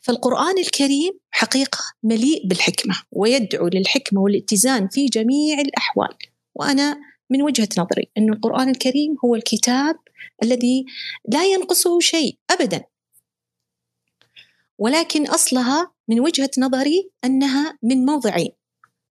فالقرآن 0.00 0.58
الكريم 0.58 1.12
حقيقة 1.30 1.78
مليء 2.02 2.46
بالحكمة 2.46 2.94
ويدعو 3.12 3.68
للحكمة 3.68 4.20
والاتزان 4.20 4.88
في 4.88 5.06
جميع 5.06 5.60
الأحوال 5.60 6.16
وأنا 6.54 7.00
من 7.30 7.42
وجهة 7.42 7.68
نظري 7.78 8.10
أن 8.18 8.32
القرآن 8.32 8.68
الكريم 8.68 9.16
هو 9.24 9.34
الكتاب 9.34 9.96
الذي 10.42 10.84
لا 11.28 11.46
ينقصه 11.46 12.00
شيء 12.00 12.38
ابدا 12.50 12.84
ولكن 14.78 15.26
أصلها 15.26 15.92
من 16.08 16.20
وجهة 16.20 16.50
نظري 16.58 17.10
أنها 17.24 17.78
من 17.82 18.04
موضعين 18.04 18.50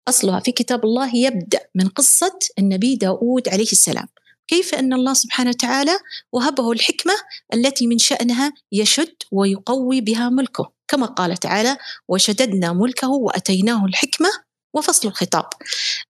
أصلها 0.08 0.40
في 0.40 0.52
كتاب 0.52 0.84
الله 0.84 1.16
يبدأ 1.16 1.60
من 1.74 1.88
قصة 1.88 2.38
النبي 2.58 2.96
داود 2.96 3.48
عليه 3.48 3.72
السلام. 3.72 4.06
كيف 4.48 4.74
أن 4.74 4.92
الله 4.92 5.14
سبحانه 5.14 5.50
وتعالى 5.50 5.98
وهبه 6.32 6.72
الحكمة 6.72 7.14
التي 7.54 7.86
من 7.86 7.98
شأنها 7.98 8.52
يشد 8.72 9.14
ويقوي 9.32 10.00
بها 10.00 10.28
ملكه. 10.28 10.72
كما 10.88 11.06
قال 11.06 11.36
تعالى 11.36 11.76
وشددنا 12.08 12.72
ملكه 12.72 13.08
وأتيناه 13.08 13.84
الحكمة 13.84 14.28
وفصل 14.74 15.08
الخطاب. 15.08 15.44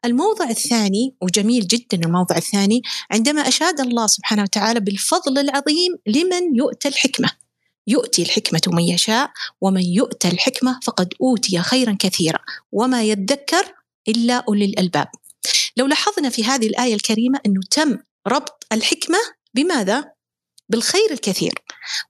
الموضع 0.04 0.50
الثاني 0.50 1.14
وجميل 1.22 1.66
جدا 1.66 2.06
الموضع 2.06 2.36
الثاني 2.36 2.82
عندما 3.10 3.48
أشاد 3.48 3.80
الله 3.80 4.06
سبحانه 4.06 4.42
وتعالى 4.42 4.80
بالفضل 4.80 5.38
العظيم 5.38 5.92
لمن 6.06 6.56
يؤتى 6.56 6.88
الحكمة. 6.88 7.43
يؤتي 7.86 8.22
الحكمة 8.22 8.60
من 8.66 8.82
يشاء 8.82 9.30
ومن 9.60 9.82
يؤتى 9.82 10.28
الحكمة 10.28 10.80
فقد 10.82 11.14
أوتي 11.20 11.58
خيرا 11.58 11.96
كثيرا 12.00 12.38
وما 12.72 13.02
يذكر 13.02 13.74
إلا 14.08 14.44
أولي 14.48 14.64
الألباب. 14.64 15.08
لو 15.76 15.86
لاحظنا 15.86 16.28
في 16.28 16.44
هذه 16.44 16.66
الآية 16.66 16.94
الكريمة 16.94 17.40
أنه 17.46 17.60
تم 17.70 17.98
ربط 18.28 18.66
الحكمة 18.72 19.18
بماذا؟ 19.54 20.12
بالخير 20.68 21.10
الكثير. 21.10 21.54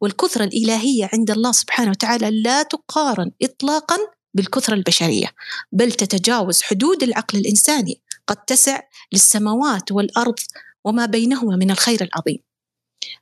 والكثرة 0.01 0.45
الإلهية 0.45 1.11
عند 1.13 1.31
الله 1.31 1.53
سبحانه 1.53 1.91
وتعالى 1.91 2.43
لا 2.43 2.63
تقارن 2.63 3.31
إطلاقا 3.43 3.97
بالكثرة 4.35 4.75
البشرية 4.75 5.27
بل 5.73 5.93
تتجاوز 5.93 6.63
حدود 6.63 7.03
العقل 7.03 7.39
الإنساني 7.39 8.01
قد 8.27 8.37
تسع 8.37 8.81
للسماوات 9.13 9.93
والأرض 9.93 10.39
وما 10.85 11.07
بينهما 11.07 11.57
من 11.57 11.71
الخير 11.71 12.03
العظيم. 12.03 12.39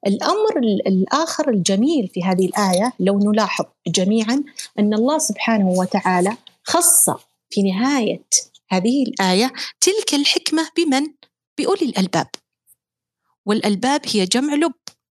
الأمر 0.07 0.59
الآخر 0.87 1.51
الجميل 1.51 2.09
في 2.09 2.25
هذه 2.25 2.47
الآية 2.47 2.93
لو 3.01 3.19
نلاحظ 3.19 3.65
جميعا 3.87 4.45
أن 4.79 4.95
الله 4.95 5.19
سبحانه 5.19 5.69
وتعالى 5.69 6.37
خص 6.65 7.11
في 7.51 7.62
نهاية 7.62 8.25
هذه 8.71 9.03
الآية 9.03 9.53
تلك 9.81 10.15
الحكمة 10.15 10.69
بمن؟ 10.77 11.07
بأولي 11.59 11.85
الألباب 11.87 12.27
والألباب 13.47 14.01
هي 14.07 14.27
جمع 14.27 14.55
لب 14.55 14.73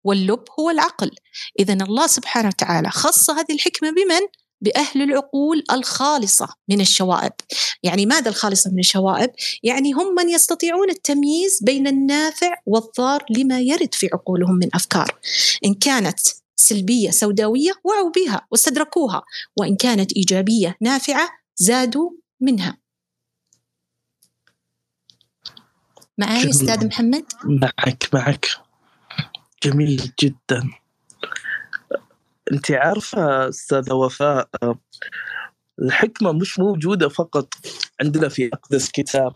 واللب 0.04 0.44
هو 0.60 0.70
العقل 0.70 1.12
إذا 1.60 1.74
الله 1.74 2.08
سبحانه 2.08 2.48
وتعالى 2.48 2.90
خص 2.90 3.30
هذه 3.30 3.54
الحكمة 3.54 3.92
بمن؟ 3.92 4.43
بأهل 4.64 5.02
العقول 5.02 5.64
الخالصة 5.72 6.48
من 6.70 6.82
الشوائب. 6.82 7.32
يعني 7.84 8.06
ماذا 8.06 8.30
الخالصة 8.30 8.72
من 8.72 8.80
الشوائب؟ 8.80 9.30
يعني 9.64 9.94
هم 9.94 10.16
من 10.16 10.30
يستطيعون 10.30 10.90
التمييز 10.90 11.64
بين 11.64 11.88
النافع 11.88 12.56
والضار 12.66 13.26
لما 13.30 13.60
يرد 13.60 13.94
في 13.94 14.10
عقولهم 14.14 14.56
من 14.56 14.70
أفكار. 14.74 15.20
إن 15.66 15.74
كانت 15.74 16.20
سلبية 16.56 17.12
سوداوية 17.12 17.72
وعوا 17.84 18.12
بها 18.12 18.48
واستدركوها 18.52 19.24
وإن 19.58 19.76
كانت 19.76 20.14
إيجابية 20.14 20.78
نافعة 20.82 21.30
زادوا 21.56 22.10
منها. 22.42 22.78
معي 26.18 26.50
أستاذ 26.50 26.88
محمد؟ 26.88 27.26
معك 27.44 28.10
معك. 28.14 28.48
جميل 29.64 30.12
جدا. 30.20 30.70
انت 32.52 32.72
عارفة 32.72 33.50
أستاذة 33.50 33.94
وفاء 33.94 34.50
الحكمة 35.82 36.32
مش 36.32 36.60
موجودة 36.60 37.10
فقط 37.10 37.48
عندنا 38.02 38.30
في 38.30 38.50
أقدس 38.54 38.92
كتاب 38.92 39.34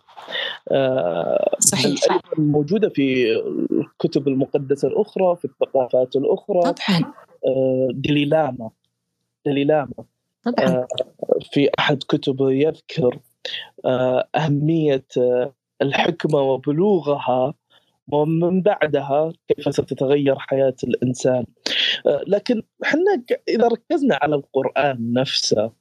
آه، 0.71 1.55
صحيح. 1.59 1.99
موجودة 2.37 2.89
في 2.89 3.35
الكتب 3.71 4.27
المقدسة 4.27 4.87
الأخرى 4.87 5.35
في 5.35 5.45
الثقافات 5.45 6.15
الأخرى 6.15 6.61
طبعا. 6.61 7.13
آه، 7.45 7.87
دليلاما 7.93 8.69
دليلاما 9.45 9.93
طبعا. 10.43 10.67
آه، 10.67 10.87
في 11.51 11.69
أحد 11.79 12.03
كتبه 12.09 12.51
يذكر 12.51 13.19
أهمية 14.35 15.05
الحكمة 15.81 16.41
وبلوغها 16.41 17.53
ومن 18.07 18.61
بعدها 18.61 19.33
كيف 19.47 19.75
ستتغير 19.75 20.39
حياة 20.39 20.75
الإنسان. 20.83 21.45
آه، 21.67 21.71
لكن 22.27 22.61
إحنا 22.83 23.23
إذا 23.49 23.67
ركزنا 23.67 24.19
على 24.21 24.35
القرآن 24.35 25.13
نفسه 25.13 25.71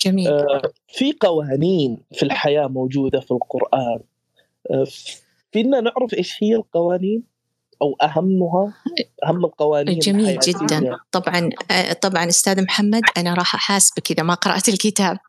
جميل. 0.00 0.28
آه، 0.28 0.62
في 0.88 1.12
قوانين 1.20 1.98
في 2.12 2.22
الحياة 2.22 2.66
موجودة 2.66 3.20
في 3.20 3.30
القرآن. 3.30 4.00
آه، 4.70 4.86
فينا 5.52 5.80
نعرف 5.80 6.14
إيش 6.14 6.36
هي 6.42 6.54
القوانين 6.54 7.22
أو 7.82 7.96
أهمها؟ 8.02 8.74
أهم 9.24 9.44
القوانين 9.44 9.98
جميل 9.98 10.38
جدا. 10.38 10.98
طبعا 11.12 11.50
طبعا 12.02 12.28
أستاذ 12.28 12.62
محمد 12.62 13.02
أنا 13.16 13.34
راح 13.34 13.54
أحاسبك 13.54 14.10
إذا 14.10 14.22
ما 14.22 14.34
قرأت 14.34 14.68
الكتاب. 14.68 15.18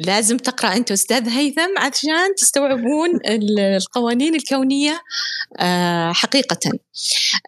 لازم 0.00 0.36
تقرأ 0.36 0.76
أنت 0.76 0.92
أستاذ 0.92 1.28
هيثم 1.28 1.78
عشان 1.78 2.34
تستوعبون 2.38 3.10
القوانين 3.26 4.34
الكونية 4.34 5.00
آه، 5.58 6.12
حقيقة. 6.12 6.78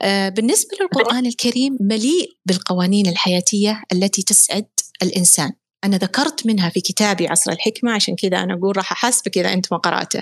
آه، 0.03 0.29
بالنسبة 0.29 0.71
للقرآن 0.81 1.27
الكريم 1.27 1.77
مليء 1.81 2.37
بالقوانين 2.47 3.07
الحياتية 3.07 3.83
التي 3.93 4.23
تسعد 4.23 4.67
الإنسان. 5.03 5.53
أنا 5.85 5.97
ذكرت 5.97 6.47
منها 6.47 6.69
في 6.69 6.81
كتابي 6.81 7.29
عصر 7.29 7.53
الحكمة 7.53 7.93
عشان 7.93 8.17
كذا 8.17 8.43
أنا 8.43 8.55
أقول 8.55 8.77
راح 8.77 8.93
أحاسبك 8.93 9.39
إذا 9.39 9.53
أنت 9.53 9.73
ما 9.73 9.79
قرأته. 9.79 10.21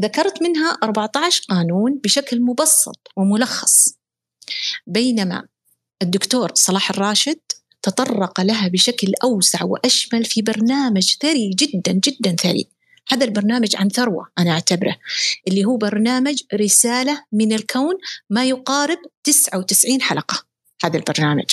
ذكرت 0.00 0.42
منها 0.42 0.78
14 0.82 1.42
قانون 1.48 2.00
بشكل 2.04 2.40
مبسط 2.40 3.08
وملخص. 3.16 3.88
بينما 4.86 5.46
الدكتور 6.02 6.50
صلاح 6.54 6.90
الراشد 6.90 7.40
تطرق 7.82 8.40
لها 8.40 8.68
بشكل 8.68 9.12
أوسع 9.24 9.64
وأشمل 9.64 10.24
في 10.24 10.42
برنامج 10.42 11.16
ثري 11.22 11.50
جدا 11.50 11.92
جدا 11.92 12.36
ثري. 12.36 12.68
هذا 13.08 13.24
البرنامج 13.24 13.76
عن 13.76 13.88
ثروة 13.88 14.28
أنا 14.38 14.50
أعتبره 14.50 14.96
اللي 15.48 15.64
هو 15.64 15.76
برنامج 15.76 16.42
رسالة 16.54 17.24
من 17.32 17.52
الكون 17.52 17.94
ما 18.30 18.44
يقارب 18.44 18.98
99 19.24 20.02
حلقة 20.02 20.44
هذا 20.84 20.96
البرنامج. 20.96 21.50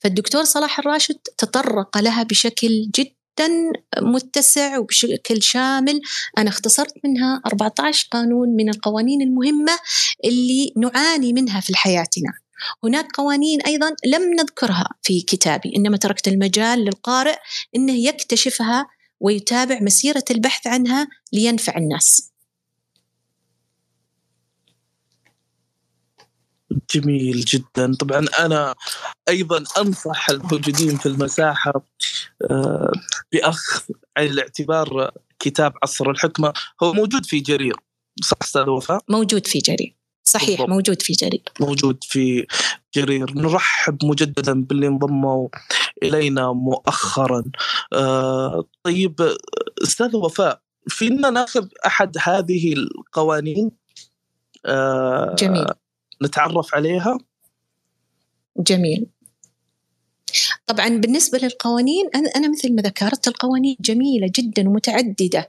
فالدكتور 0.00 0.44
صلاح 0.44 0.78
الراشد 0.78 1.18
تطرق 1.38 1.98
لها 1.98 2.22
بشكل 2.22 2.90
جدا 2.94 3.72
متسع 3.98 4.78
وبشكل 4.78 5.42
شامل. 5.42 6.00
أنا 6.38 6.50
اختصرت 6.50 6.94
منها 7.04 7.42
14 7.46 8.08
قانون 8.10 8.48
من 8.48 8.68
القوانين 8.68 9.22
المهمة 9.22 9.78
اللي 10.24 10.72
نعاني 10.76 11.32
منها 11.32 11.60
في 11.60 11.76
حياتنا 11.76 12.43
هناك 12.84 13.06
قوانين 13.16 13.60
أيضا 13.60 13.90
لم 14.06 14.34
نذكرها 14.40 14.88
في 15.02 15.20
كتابي 15.20 15.72
إنما 15.76 15.96
تركت 15.96 16.28
المجال 16.28 16.78
للقارئ 16.78 17.36
أنه 17.76 17.92
يكتشفها 17.92 18.86
ويتابع 19.20 19.78
مسيرة 19.80 20.24
البحث 20.30 20.66
عنها 20.66 21.08
لينفع 21.32 21.76
الناس. 21.76 22.30
جميل 26.94 27.40
جدا. 27.40 27.94
طبعا 27.94 28.26
أنا 28.38 28.74
أيضا 29.28 29.64
أنصح 29.78 30.30
الموجودين 30.30 30.96
في 30.96 31.06
المساحة 31.06 31.84
آه، 32.50 32.92
بأخذ 33.32 33.82
عين 34.16 34.30
الاعتبار 34.30 35.10
كتاب 35.38 35.72
عصر 35.82 36.10
الحكمة. 36.10 36.52
هو 36.82 36.92
موجود 36.92 37.26
في 37.26 37.40
جرير 37.40 37.76
صح 38.22 38.36
أستاذ 38.42 38.68
وفاء؟ 38.68 39.00
موجود 39.08 39.46
في 39.46 39.58
جرير. 39.58 40.03
صحيح 40.24 40.48
بالضبط. 40.48 40.68
موجود 40.68 41.02
في 41.02 41.12
جرير. 41.12 41.42
موجود 41.60 42.04
في 42.04 42.46
جرير. 42.94 43.34
نرحب 43.34 44.04
مجددا 44.04 44.62
باللي 44.62 44.86
انضموا 44.86 45.48
إلينا 46.02 46.52
مؤخرا. 46.52 47.44
آه 47.92 48.64
طيب 48.82 49.36
أستاذ 49.82 50.16
وفاء 50.16 50.60
فينا 50.88 51.30
نأخذ 51.30 51.66
أحد 51.86 52.16
هذه 52.20 52.72
القوانين؟ 52.72 53.70
آه 54.66 55.34
جميل. 55.38 55.66
نتعرف 56.22 56.74
عليها؟ 56.74 57.18
جميل. 58.58 59.06
طبعا 60.66 60.88
بالنسبة 60.88 61.38
للقوانين 61.38 62.10
أنا 62.36 62.48
مثل 62.48 62.74
ما 62.74 62.82
ذكرت 62.82 63.28
القوانين 63.28 63.76
جميلة 63.80 64.30
جدا 64.34 64.68
ومتعددة 64.68 65.48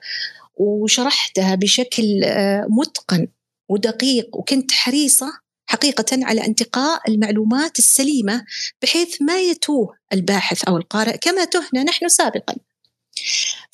وشرحتها 0.55 1.55
بشكل 1.55 2.23
آه، 2.23 2.67
متقن. 2.69 3.27
ودقيق 3.69 4.35
وكنت 4.35 4.71
حريصة 4.71 5.45
حقيقة 5.67 6.05
على 6.11 6.45
انتقاء 6.45 7.01
المعلومات 7.09 7.79
السليمة 7.79 8.45
بحيث 8.81 9.21
ما 9.21 9.39
يتوه 9.39 9.95
الباحث 10.13 10.63
أو 10.63 10.77
القارئ 10.77 11.17
كما 11.17 11.45
تهنا 11.45 11.83
نحن 11.83 12.07
سابقا. 12.07 12.55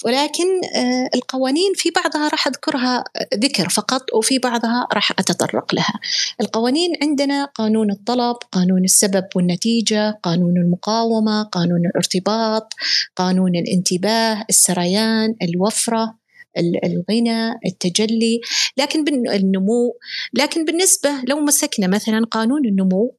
ولكن 0.06 0.46
آه، 0.76 1.10
القوانين 1.16 1.74
في 1.76 1.90
بعضها 1.90 2.28
راح 2.30 2.48
أذكرها 2.48 3.04
ذكر 3.36 3.70
فقط 3.70 4.14
وفي 4.14 4.40
بعضها 4.40 4.88
راح 4.94 5.12
أتطرق 5.12 5.76
لها. 5.76 5.94
القوانين 6.42 6.94
عندنا 7.02 7.46
قانون 7.46 7.92
الطلب 7.92 8.36
قانون 8.52 8.84
السبب 8.84 9.26
والنتيجة 9.36 10.20
قانون 10.24 10.58
المقاومة 10.58 11.44
قانون 11.44 11.86
الارتباط 11.86 12.74
قانون 13.16 13.56
الانتباه 13.56 14.46
السريان 14.50 15.36
الوفرة. 15.42 16.21
الغنى 16.58 17.52
التجلي 17.66 18.42
لكن 18.78 19.06
النمو. 19.30 19.98
لكن 20.34 20.66
بالنسبة 20.66 21.10
لو 21.28 21.40
مسكنا 21.40 21.88
مثلا 21.88 22.26
قانون 22.32 22.66
النمو 22.66 23.16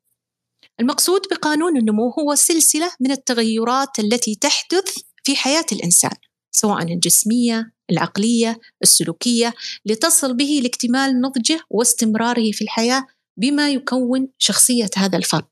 المقصود 0.81 1.21
بقانون 1.31 1.77
النمو 1.77 2.11
هو 2.11 2.35
سلسلة 2.35 2.90
من 3.01 3.11
التغيرات 3.11 3.99
التي 3.99 4.35
تحدث 4.35 4.99
في 5.25 5.37
حياة 5.37 5.66
الإنسان 5.73 6.16
سواء 6.51 6.83
الجسمية 6.83 7.73
العقلية 7.90 8.61
السلوكية 8.83 9.55
لتصل 9.87 10.35
به 10.37 10.61
لاكتمال 10.62 11.21
نضجه 11.21 11.61
واستمراره 11.71 12.51
في 12.53 12.64
الحياة 12.64 13.07
بما 13.37 13.71
يكون 13.71 14.29
شخصية 14.38 14.90
هذا 14.97 15.18
الفرد 15.18 15.45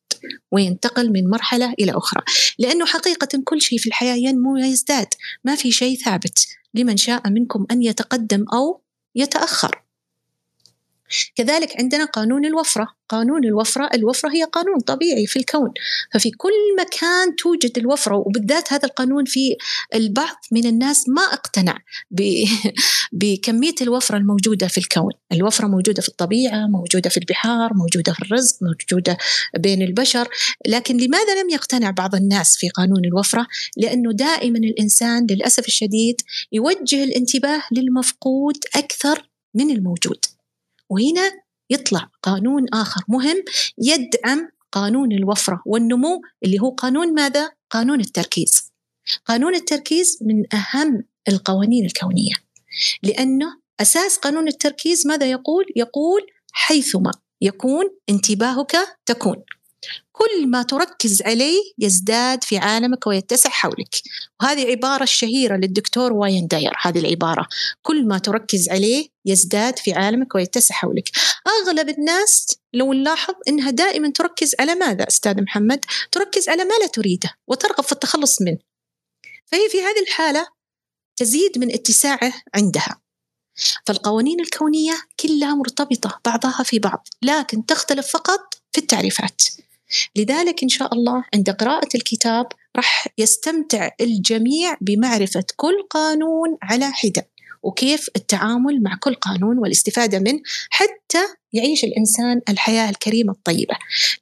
وينتقل 0.52 1.12
من 1.12 1.30
مرحلة 1.30 1.72
إلى 1.72 1.92
أخرى. 1.92 2.22
لأنه 2.58 2.86
حقيقة 2.86 3.42
كل 3.44 3.60
شيء 3.60 3.78
في 3.78 3.86
الحياة 3.86 4.14
ينمو 4.14 4.54
ويزداد 4.54 5.08
ما 5.44 5.54
في 5.54 5.72
شيء 5.72 5.96
ثابت. 5.96 6.46
لمن 6.74 6.96
شاء 6.96 7.30
منكم 7.30 7.66
أن 7.70 7.82
يتقدم 7.82 8.44
أو 8.54 8.82
يتأخر. 9.14 9.89
كذلك 11.34 11.80
عندنا 11.80 12.04
قانون 12.04 12.44
الوفرة. 12.44 12.88
قانون 13.08 13.44
الوفرة 13.44 13.90
الوفرة 13.94 14.30
هي 14.30 14.44
قانون 14.44 14.80
طبيعي 14.80 15.26
في 15.26 15.38
الكون. 15.38 15.70
ففي 16.14 16.30
كل 16.30 16.76
مكان 16.80 17.36
توجد 17.36 17.78
الوفرة 17.78 18.16
وبالذات 18.16 18.72
هذا 18.72 18.84
القانون 18.84 19.24
في 19.24 19.56
البعض 19.94 20.36
من 20.52 20.66
الناس 20.66 21.08
ما 21.08 21.22
اقتنع 21.22 21.78
بكمية 23.12 23.74
الوفرة 23.82 24.16
الموجودة 24.16 24.68
في 24.68 24.78
الكون. 24.78 25.12
الوفرة 25.32 25.66
موجودة 25.66 26.02
في 26.02 26.08
الطبيعة 26.08 26.66
موجودة 26.66 27.10
في 27.10 27.16
البحار 27.16 27.74
موجودة 27.74 28.12
في 28.12 28.22
الرزق 28.22 28.56
موجودة 28.62 29.18
بين 29.58 29.82
البشر. 29.82 30.28
لكن 30.66 30.96
لماذا 30.96 31.42
لم 31.42 31.50
يقتنع 31.50 31.90
بعض 31.90 32.14
الناس 32.14 32.56
في 32.56 32.68
قانون 32.68 33.04
الوفرة؟ 33.04 33.46
لأنه 33.76 34.12
دائما 34.12 34.58
الإنسان 34.58 35.26
للأسف 35.30 35.68
الشديد 35.68 36.16
يوجه 36.52 37.04
الانتباه 37.04 37.62
للمفقود 37.72 38.56
أكثر 38.76 39.30
من 39.54 39.70
الموجود. 39.70 40.24
وهنا 40.90 41.32
يطلع 41.70 42.10
قانون 42.22 42.66
آخر 42.72 43.02
مهم 43.08 43.44
يدعم 43.78 44.48
قانون 44.72 45.12
الوفرة 45.12 45.62
والنمو 45.66 46.22
اللي 46.44 46.60
هو 46.60 46.70
قانون 46.70 47.14
ماذا؟ 47.14 47.50
قانون 47.70 48.00
التركيز 48.00 48.72
قانون 49.26 49.54
التركيز 49.54 50.18
من 50.22 50.54
أهم 50.54 51.04
القوانين 51.28 51.86
الكونية 51.86 52.34
لأنه 53.02 53.60
أساس 53.80 54.16
قانون 54.16 54.48
التركيز 54.48 55.06
ماذا 55.06 55.26
يقول؟ 55.26 55.64
يقول 55.76 56.26
حيثما 56.52 57.12
يكون 57.40 57.84
انتباهك 58.08 58.76
تكون 59.06 59.36
كل 60.12 60.46
ما 60.46 60.62
تركز 60.62 61.22
عليه 61.22 61.58
يزداد 61.78 62.44
في 62.44 62.58
عالمك 62.58 63.06
ويتسع 63.06 63.50
حولك. 63.50 63.94
وهذه 64.40 64.70
عبارة 64.70 65.02
الشهيرة 65.02 65.56
للدكتور 65.56 66.12
واين 66.12 66.46
داير 66.46 66.72
هذه 66.82 66.98
العبارة. 66.98 67.46
كل 67.82 68.06
ما 68.06 68.18
تركز 68.18 68.68
عليه 68.68 69.08
يزداد 69.26 69.78
في 69.78 69.92
عالمك 69.92 70.34
ويتسع 70.34 70.74
حولك. 70.74 71.10
أغلب 71.46 71.88
الناس 71.88 72.46
لو 72.72 72.92
نلاحظ 72.92 73.34
أنها 73.48 73.70
دائما 73.70 74.10
تركز 74.10 74.54
على 74.60 74.74
ماذا 74.74 75.08
أستاذ 75.08 75.42
محمد؟ 75.42 75.84
تركز 76.12 76.48
على 76.48 76.64
ما 76.64 76.74
لا 76.80 76.86
تريده 76.86 77.30
وترغب 77.46 77.84
في 77.84 77.92
التخلص 77.92 78.42
منه. 78.42 78.58
فهي 79.46 79.68
في 79.68 79.82
هذه 79.82 80.02
الحالة 80.02 80.46
تزيد 81.16 81.58
من 81.58 81.72
اتساعه 81.72 82.32
عندها. 82.54 83.00
فالقوانين 83.86 84.40
الكونية 84.40 85.02
كلها 85.20 85.54
مرتبطة 85.54 86.20
بعضها 86.24 86.62
في 86.62 86.78
بعض 86.78 87.08
لكن 87.22 87.66
تختلف 87.66 88.06
فقط 88.06 88.54
في 88.72 88.80
التعريفات. 88.80 89.42
لذلك 90.16 90.62
إن 90.62 90.68
شاء 90.68 90.94
الله 90.94 91.24
عند 91.34 91.50
قراءة 91.50 91.88
الكتاب 91.94 92.46
راح 92.76 93.06
يستمتع 93.18 93.90
الجميع 94.00 94.76
بمعرفة 94.80 95.44
كل 95.56 95.86
قانون 95.90 96.58
على 96.62 96.92
حدة 96.92 97.28
وكيف 97.62 98.08
التعامل 98.16 98.82
مع 98.82 98.96
كل 99.00 99.14
قانون 99.14 99.58
والاستفادة 99.58 100.18
منه 100.18 100.40
حتى 100.70 101.26
يعيش 101.52 101.84
الإنسان 101.84 102.40
الحياة 102.48 102.90
الكريمة 102.90 103.32
الطيبة. 103.32 103.74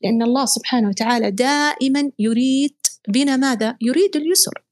لأن 0.03 0.23
الله 0.23 0.47
سبحانه 0.47 0.89
وتعالى 0.89 1.31
دائما 1.31 2.11
يريد 2.19 2.75
بنا 3.09 3.37
ماذا؟ 3.37 3.77
يريد 3.81 4.17
اليسر. 4.17 4.63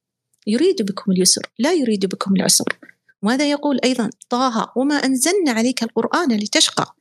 يريد 0.47 0.83
بكم 0.83 1.13
اليسر 1.13 1.51
لا 1.59 1.73
يريد 1.73 2.07
بكم 2.07 2.37
العسر. 2.37 2.79
ماذا 3.23 3.51
يقول 3.51 3.81
أيضا؟ 3.85 4.11
طه 4.31 4.73
وما 4.77 4.95
أنزلنا 4.95 5.51
عليك 5.53 5.83
القرآن 5.83 6.33
لتشقى. 6.33 6.95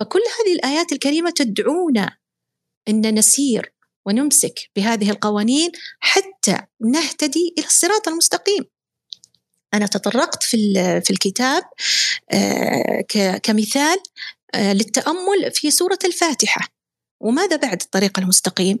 فكل 0.00 0.20
هذه 0.20 0.54
الآيات 0.54 0.92
الكريمة 0.92 1.30
تدعونا 1.30 2.16
أن 2.88 3.14
نسير 3.14 3.72
ونمسك 4.06 4.70
بهذه 4.76 5.10
القوانين 5.10 5.72
حتى 6.00 6.58
نهتدي 6.80 7.54
إلى 7.58 7.66
الصراط 7.66 8.08
المستقيم. 8.08 8.64
أنا 9.74 9.86
تطرقت 9.86 10.42
في 10.42 10.74
في 11.04 11.10
الكتاب 11.10 11.62
آه، 12.32 13.04
كمثال 13.42 13.98
آه، 14.54 14.72
للتأمل 14.72 15.52
في 15.52 15.70
سورة 15.70 15.98
الفاتحة. 16.04 16.68
وماذا 17.20 17.56
بعد 17.56 17.82
الطريق 17.82 18.18
المستقيم؟ 18.18 18.78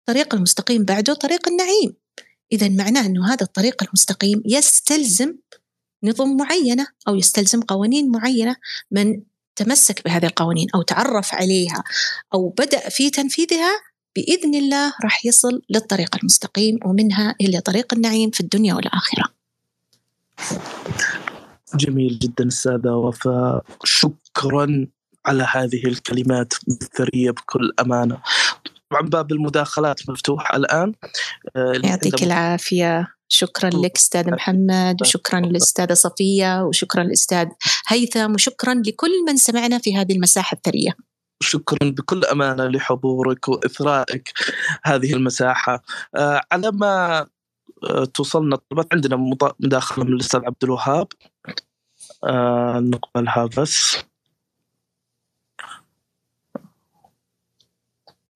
الطريق 0.00 0.34
المستقيم 0.34 0.84
بعده 0.84 1.14
طريق 1.14 1.48
النعيم. 1.48 1.94
إذا 2.52 2.68
معناه 2.68 3.06
أنه 3.06 3.32
هذا 3.32 3.42
الطريق 3.42 3.82
المستقيم 3.82 4.42
يستلزم 4.46 5.34
نظم 6.04 6.36
معينة 6.36 6.86
أو 7.08 7.16
يستلزم 7.16 7.60
قوانين 7.60 8.10
معينة 8.10 8.56
من 8.90 9.22
تمسك 9.56 10.04
بهذه 10.04 10.26
القوانين 10.26 10.66
أو 10.74 10.82
تعرف 10.82 11.34
عليها 11.34 11.84
أو 12.34 12.48
بدأ 12.48 12.88
في 12.88 13.10
تنفيذها 13.10 13.70
بإذن 14.16 14.54
الله 14.54 14.92
راح 15.04 15.26
يصل 15.26 15.62
للطريق 15.70 16.16
المستقيم 16.16 16.78
ومنها 16.84 17.34
إلى 17.40 17.60
طريق 17.60 17.94
النعيم 17.94 18.30
في 18.30 18.40
الدنيا 18.40 18.74
والآخرة. 18.74 19.24
جميل 21.74 22.18
جدا 22.18 22.48
أستاذة 22.48 22.90
وفاء. 22.90 23.64
شكرا 23.84 24.86
على 25.26 25.46
هذه 25.52 25.86
الكلمات 25.86 26.52
الثرية 26.68 27.30
بكل 27.30 27.72
أمانة. 27.80 28.18
طبعا 28.90 29.02
باب 29.02 29.32
المداخلات 29.32 30.10
مفتوح 30.10 30.54
الآن. 30.54 30.92
آه، 31.56 31.72
يعطيك 31.84 32.22
العافية. 32.22 33.14
شكرا 33.32 33.70
لك 33.70 33.96
أستاذ 33.96 34.30
محمد 34.30 34.96
وشكرا 35.00 35.40
للأستاذة 35.40 35.94
صفية 35.94 36.62
وشكرا 36.64 37.02
للاستاذ 37.02 37.48
هيثم 37.88 38.34
وشكرا 38.34 38.74
لكل 38.74 39.10
من 39.28 39.36
سمعنا 39.36 39.78
في 39.78 39.96
هذه 39.96 40.12
المساحة 40.12 40.54
الثرية. 40.54 40.90
شكرا 41.42 41.90
بكل 41.90 42.24
أمانة 42.24 42.66
لحضورك 42.66 43.48
وإثرائك 43.48 44.32
هذه 44.84 45.12
المساحة. 45.14 45.82
آه 46.16 46.40
على 46.52 46.70
ما 46.72 47.26
آه 47.84 48.04
توصلنا 48.04 48.56
طلبات 48.56 48.86
عندنا 48.92 49.16
مداخلة 49.60 50.04
من 50.04 50.12
الأستاذ 50.12 50.40
عبد 50.44 50.64
الوهاب. 50.64 51.08
آه 52.24 52.80
نقبلها 52.80 53.48
بس 53.58 53.96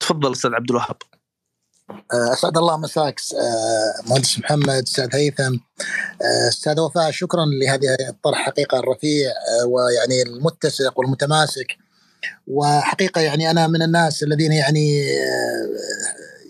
تفضل 0.01 0.33
أستاذ 0.33 0.55
عبد 0.55 0.71
الوهاب. 0.71 0.97
أسعد 2.13 2.59
الله 2.59 2.77
مساك 2.77 3.21
آه، 3.35 4.09
مهندس 4.11 4.39
محمد 4.39 4.83
أستاذ 4.83 5.09
هيثم. 5.13 5.55
آه، 6.23 6.49
أستاذ 6.49 6.81
وفاء 6.81 7.11
شكرا 7.11 7.45
لهذه 7.45 7.97
الطرح 8.09 8.39
حقيقة 8.39 8.79
الرفيع 8.79 9.33
ويعني 9.67 10.23
المتسق 10.23 10.99
والمتماسك. 10.99 11.67
وحقيقة 12.47 13.21
يعني 13.21 13.51
أنا 13.51 13.67
من 13.67 13.83
الناس 13.83 14.23
الذين 14.23 14.53
يعني 14.53 15.07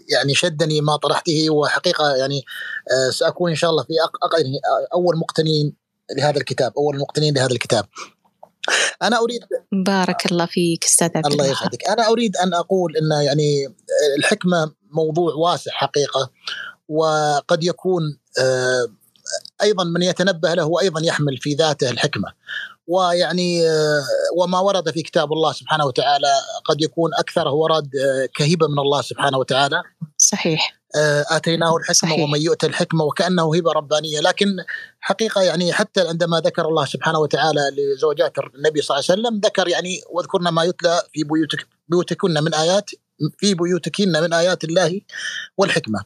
يعني 0.09 0.35
شدني 0.35 0.81
ما 0.81 0.97
طرحته 0.97 1.51
وحقيقة 1.51 2.17
يعني 2.17 2.43
سأكون 3.11 3.51
إن 3.51 3.57
شاء 3.57 3.71
الله 3.71 3.83
في 3.83 3.93
أول 4.95 5.19
مقتنين 5.19 5.75
لهذا 6.17 6.37
الكتاب 6.37 6.73
أول 6.79 6.95
المقتنين 6.95 7.35
لهذا 7.35 7.53
الكتاب. 7.53 7.85
أنا 9.03 9.19
أريد 9.19 9.41
بارك 9.73 10.33
الله 10.33 10.47
فيك 10.47 10.85
أستاذ 10.85 11.11
عبد 11.15 11.27
الله 11.27 11.47
يسعدك. 11.47 11.89
أنا 11.89 12.09
أريد 12.09 12.37
أن 12.37 12.55
أقول 12.55 12.97
إن 12.97 13.25
يعني 13.25 13.75
الحكمة 14.19 14.73
موضوع 14.91 15.35
واسع 15.35 15.71
حقيقة 15.73 16.31
وقد 16.89 17.65
يكون 17.65 18.03
آه، 18.41 18.87
أيضا 19.63 19.85
من 19.85 20.03
يتنبه 20.03 20.55
له 20.55 20.81
أيضا 20.81 21.01
يحمل 21.05 21.39
في 21.39 21.55
ذاته 21.55 21.91
الحكمة. 21.91 22.33
ويعني 22.87 23.69
آه، 23.69 24.03
وما 24.37 24.61
ورد 24.61 24.91
في 24.91 25.03
كتاب 25.03 25.33
الله 25.33 25.53
سبحانه 25.53 25.87
وتعالى 25.87 26.33
قد 26.65 26.83
يكون 26.83 27.11
اكثره 27.15 27.51
ورد 27.51 27.91
آه، 27.97 28.29
كهبة 28.35 28.69
من 28.69 28.79
الله 28.79 29.03
سبحانه 29.03 29.39
وتعالى. 29.39 29.83
صحيح. 30.17 30.77
آتيناه 31.31 31.77
الحكمة 31.77 31.95
صحيح. 32.11 32.25
ومن 32.25 32.43
يؤتى 32.43 32.67
الحكمة 32.67 33.05
وكأنه 33.05 33.57
هبة 33.57 33.73
ربانية. 33.73 34.21
لكن 34.21 34.47
حقيقة 35.01 35.43
يعني 35.43 35.73
حتى 35.73 36.09
عندما 36.09 36.41
ذكر 36.41 36.69
الله 36.69 36.85
سبحانه 36.85 37.19
وتعالى 37.19 37.61
لزوجات 37.77 38.33
النبي 38.39 38.83
صلى 38.83 38.99
الله 38.99 39.07
عليه 39.11 39.21
وسلم 39.21 39.41
ذكر 39.41 39.69
يعني 39.69 40.01
واذكرن 40.11 40.49
ما 40.49 40.65
يتلى 40.65 41.03
في 41.13 41.25
بيوتك 41.25 41.67
بيوتكن 41.89 42.31
من 42.31 42.55
آيات 42.55 42.91
في 43.39 43.55
بيوتكن 43.55 44.09
من 44.09 44.33
آيات 44.33 44.65
الله 44.65 45.01
والحكمة. 45.57 46.05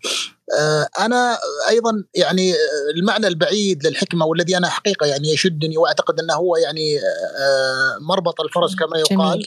آه، 0.58 0.88
أنا 1.00 1.38
أيضا 1.68 2.04
يعني 2.14 2.54
المعنى 2.96 3.26
البعيد 3.26 3.86
للحكمة 3.86 4.26
والذي 4.26 4.56
أنا 4.56 4.68
حقيقة 4.68 5.06
يعني 5.06 5.32
يشدني 5.32 5.76
وأعتقد 5.76 6.20
أنه 6.20 6.34
هو 6.34 6.56
يعني 6.56 6.98
آه، 6.98 7.98
مربط 8.00 8.40
الفرس 8.40 8.74
كما 8.74 8.98
يقال 8.98 9.32
جميل. 9.32 9.46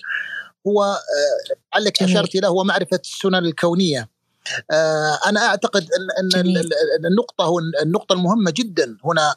هو 0.68 1.00
علك 1.74 2.02
آه، 2.02 2.06
أشرت 2.06 2.36
له 2.36 2.48
هو 2.48 2.64
معرفة 2.64 3.00
السنن 3.04 3.46
الكونية 3.46 4.10
أنا 5.26 5.40
أعتقد 5.46 5.82
أن 5.82 6.36
أن 6.36 7.06
النقطة 7.06 7.56
النقطة 7.84 8.14
المهمة 8.14 8.52
جدا 8.52 8.98
هنا 9.06 9.36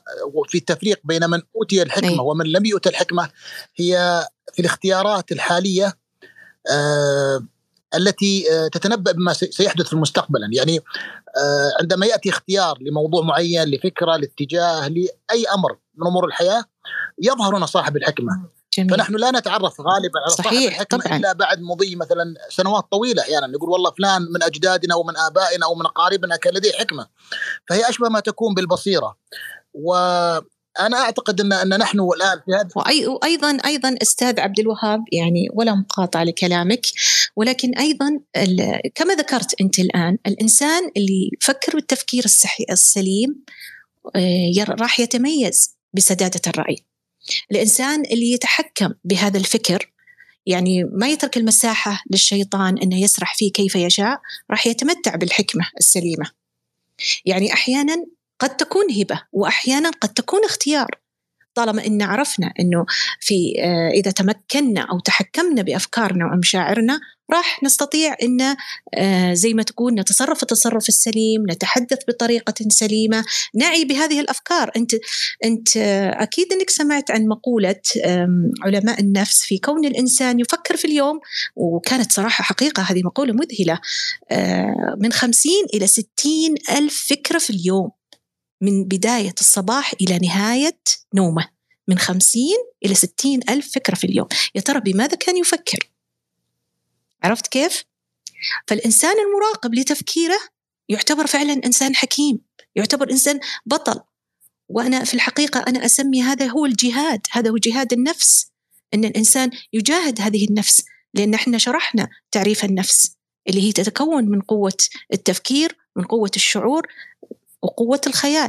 في 0.49 0.59
التفريق 0.59 1.01
بين 1.05 1.31
من 1.31 1.43
أوتي 1.57 1.83
الحكمة 1.83 2.23
ومن 2.23 2.47
لم 2.47 2.67
يؤت 2.67 2.87
الحكمة 2.87 3.31
هي 3.77 4.25
في 4.53 4.61
الاختيارات 4.61 5.33
الحالية 5.33 5.97
التي 7.97 8.53
آه، 8.53 8.69
تتنبأ 8.69 9.13
بما 9.13 9.33
سيحدث 9.33 9.93
المستقبلا 9.93 10.49
يعني 10.53 10.79
آه، 11.37 11.71
عندما 11.81 12.07
يأتي 12.07 12.31
اختيار 12.31 12.79
لموضوع 12.81 13.23
معين 13.23 13.65
لفكرة 13.65 14.17
لاتجاه 14.17 14.89
لأي 14.89 15.47
أمر 15.55 15.79
من 15.95 16.07
أمور 16.07 16.27
الحياة 16.27 16.65
يظهر 17.23 17.57
هنا 17.57 17.67
صاحب 17.67 17.97
الحكمة 17.97 18.57
جميل. 18.79 18.91
فنحن 18.91 19.17
لا 19.17 19.31
نتعرف 19.31 19.81
غالبا 19.81 20.21
على 20.25 20.37
صحيح. 20.37 20.53
صاحب 20.53 20.67
الحكمة 20.67 21.01
طبعا. 21.01 21.17
إلا 21.17 21.33
بعد 21.33 21.61
مضي 21.61 21.97
مثلا 21.97 22.35
سنوات 22.49 22.85
طويلة 22.91 23.23
أحيانا 23.23 23.47
نقول 23.47 23.71
والله 23.71 23.91
فلان 23.91 24.23
من 24.23 24.43
أجدادنا 24.43 24.95
ومن 24.95 25.17
آبائنا 25.17 25.67
ومن 25.67 25.87
أقاربنا 25.87 26.37
كان 26.37 26.55
لديه 26.55 26.73
حكمة 26.73 27.07
فهي 27.69 27.89
أشبه 27.89 28.09
ما 28.09 28.21
تكون 28.21 28.55
بالبصيرة 28.55 29.17
و 29.75 29.95
أنا 30.81 30.97
أعتقد 30.97 31.41
ان 31.41 31.53
إن 31.53 31.79
نحن 31.79 32.01
الآن 32.01 32.41
في 32.47 32.53
هذا 32.53 32.69
وأيضا 33.09 33.59
أيضا 33.65 33.97
أستاذ 34.03 34.41
عبد 34.41 34.61
الوهاب 34.61 35.05
يعني 35.13 35.49
ولا 35.53 35.75
مقاطعة 35.75 36.25
لكلامك 36.25 36.87
ولكن 37.37 37.75
أيضا 37.79 38.21
كما 38.95 39.15
ذكرت 39.15 39.61
أنت 39.61 39.79
الآن 39.79 40.19
الإنسان 40.27 40.91
اللي 40.97 41.31
يفكر 41.43 41.73
بالتفكير 41.75 42.25
الصحي 42.25 42.65
السليم 42.71 43.45
آه، 44.17 44.65
راح 44.69 45.01
يتميز 45.01 45.77
بسدادة 45.95 46.41
الرأي. 46.47 46.85
الإنسان 47.51 48.03
اللي 48.05 48.33
يتحكم 48.33 48.95
بهذا 49.05 49.39
الفكر 49.39 49.93
يعني 50.47 50.85
ما 50.85 51.09
يترك 51.09 51.37
المساحة 51.37 52.03
للشيطان 52.11 52.79
إنه 52.79 53.01
يسرح 53.03 53.35
فيه 53.37 53.53
كيف 53.53 53.75
يشاء 53.77 54.21
راح 54.51 54.67
يتمتع 54.67 55.17
بالحكمة 55.17 55.71
السليمة. 55.79 56.31
يعني 57.25 57.53
أحيانا 57.53 58.07
قد 58.39 58.57
تكون 58.57 58.85
هبة 59.01 59.23
وأحيانا 59.33 59.91
قد 59.91 60.09
تكون 60.09 60.45
اختيار 60.45 60.91
طالما 61.57 61.87
إن 61.87 62.03
عرفنا 62.03 62.53
إنه 62.61 62.87
في 63.21 63.55
آه، 63.59 63.91
إذا 63.91 64.11
تمكنا 64.11 64.81
أو 64.81 65.01
تحكمنا 65.01 65.63
بأفكارنا 65.63 66.27
ومشاعرنا 66.27 67.01
راح 67.33 67.63
نستطيع 67.63 68.17
إن 68.23 68.57
آه، 68.95 69.35
زي 69.35 69.55
ما 69.55 69.63
تقول 69.63 69.95
نتصرف 69.95 70.43
التصرف 70.43 70.89
السليم، 70.89 71.45
نتحدث 71.51 71.99
بطريقة 72.09 72.55
سليمة، 72.69 73.25
نعي 73.55 73.85
بهذه 73.85 74.21
الأفكار، 74.21 74.71
أنت 74.77 74.91
أنت 75.45 75.77
آه، 75.77 76.23
أكيد 76.23 76.53
إنك 76.53 76.71
سمعت 76.71 77.11
عن 77.11 77.27
مقولة 77.27 77.81
علماء 78.63 79.01
النفس 79.01 79.43
في 79.43 79.59
كون 79.59 79.85
الإنسان 79.85 80.41
يفكر 80.41 80.77
في 80.77 80.85
اليوم 80.85 81.21
وكانت 81.57 82.13
صراحة 82.13 82.45
حقيقة 82.45 82.83
هذه 82.83 83.03
مقولة 83.03 83.33
مذهلة 83.33 83.81
من 84.99 85.13
خمسين 85.13 85.65
إلى 85.75 85.87
ستين 85.87 86.55
ألف 86.71 87.07
فكرة 87.09 87.39
في 87.39 87.51
اليوم. 87.51 87.91
من 88.61 88.85
بداية 88.85 89.35
الصباح 89.41 89.93
إلى 90.01 90.19
نهاية 90.19 90.79
نومه 91.15 91.49
من 91.89 91.99
خمسين 91.99 92.57
إلى 92.85 92.95
ستين 92.95 93.41
ألف 93.49 93.75
فكرة 93.75 93.95
في 93.95 94.05
اليوم. 94.05 94.29
يا 94.55 94.61
ترى 94.61 94.81
بماذا 94.81 95.17
كان 95.17 95.37
يفكر؟ 95.37 95.79
عرفت 97.23 97.47
كيف؟ 97.47 97.85
فالإنسان 98.67 99.15
المراقب 99.19 99.75
لتفكيره 99.75 100.39
يعتبر 100.89 101.27
فعلا 101.27 101.53
إنسان 101.53 101.97
حكيم 101.97 102.39
يعتبر 102.77 103.11
إنسان 103.11 103.41
بطل. 103.67 104.01
وأنا 104.69 105.05
في 105.05 105.15
الحقيقة 105.15 105.65
أنا 105.69 105.85
أسمي 105.85 106.23
هذا 106.23 106.47
هو 106.47 106.67
الجهاد 106.67 107.21
هذا 107.31 107.51
هو 107.51 107.57
جهاد 107.57 107.93
النفس 107.93 108.51
أن 108.95 109.05
الإنسان 109.05 109.51
يجاهد 109.73 110.21
هذه 110.21 110.49
النفس 110.49 110.85
لأن 111.15 111.35
إحنا 111.35 111.59
شرحنا 111.59 112.09
تعريف 112.31 112.65
النفس 112.65 113.17
اللي 113.49 113.63
هي 113.63 113.73
تتكون 113.73 114.25
من 114.25 114.41
قوة 114.41 114.77
التفكير 115.13 115.77
من 115.97 116.05
قوة 116.05 116.31
الشعور 116.37 116.87
وقوة 117.67 118.01
الخيال. 118.07 118.49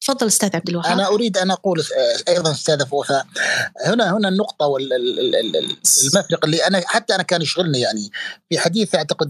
تفضل 0.00 0.26
أستاذ 0.26 0.56
عبد 0.56 0.68
الوهاب. 0.68 0.92
أنا 0.92 1.06
أريد 1.06 1.38
أن 1.38 1.50
أقول 1.50 1.84
أيضا 2.28 2.50
أستاذة 2.50 2.86
وفاء 2.92 3.26
هنا 3.84 4.16
هنا 4.16 4.28
النقطة 4.28 4.66
والمفرق 4.66 6.44
اللي 6.44 6.66
أنا 6.66 6.82
حتى 6.86 7.14
أنا 7.14 7.22
كان 7.22 7.42
يشغلني 7.42 7.80
يعني. 7.80 8.10
في 8.48 8.58
حديث 8.58 8.94
أعتقد 8.94 9.28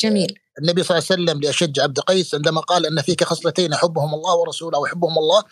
جميل. 0.00 0.38
النبي 0.58 0.82
صلى 0.82 0.98
الله 0.98 1.08
عليه 1.10 1.22
وسلم 1.22 1.40
لأشج 1.40 1.80
عبد 1.80 2.00
قيس 2.00 2.34
عندما 2.34 2.60
قال 2.60 2.86
إن 2.86 3.02
فيك 3.02 3.24
خصلتين 3.24 3.72
يحبهم 3.72 4.14
الله 4.14 4.36
ورسوله 4.36 4.78
أو 4.78 4.86
يحبهم 4.86 5.18
الله. 5.18 5.44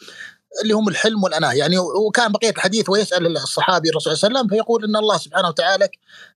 اللي 0.62 0.74
هم 0.74 0.88
الحلم 0.88 1.22
والأناة. 1.22 1.52
يعني 1.52 1.78
وكان 1.78 2.32
بقية 2.32 2.50
الحديث 2.50 2.88
ويسأل 2.88 3.36
الصحابي 3.36 3.88
الرسول 3.88 4.16
صلى 4.16 4.28
الله 4.28 4.38
عليه 4.38 4.48
وسلم 4.48 4.56
فيقول 4.56 4.84
إن 4.84 4.96
الله 4.96 5.18
سبحانه 5.18 5.48
وتعالى 5.48 5.88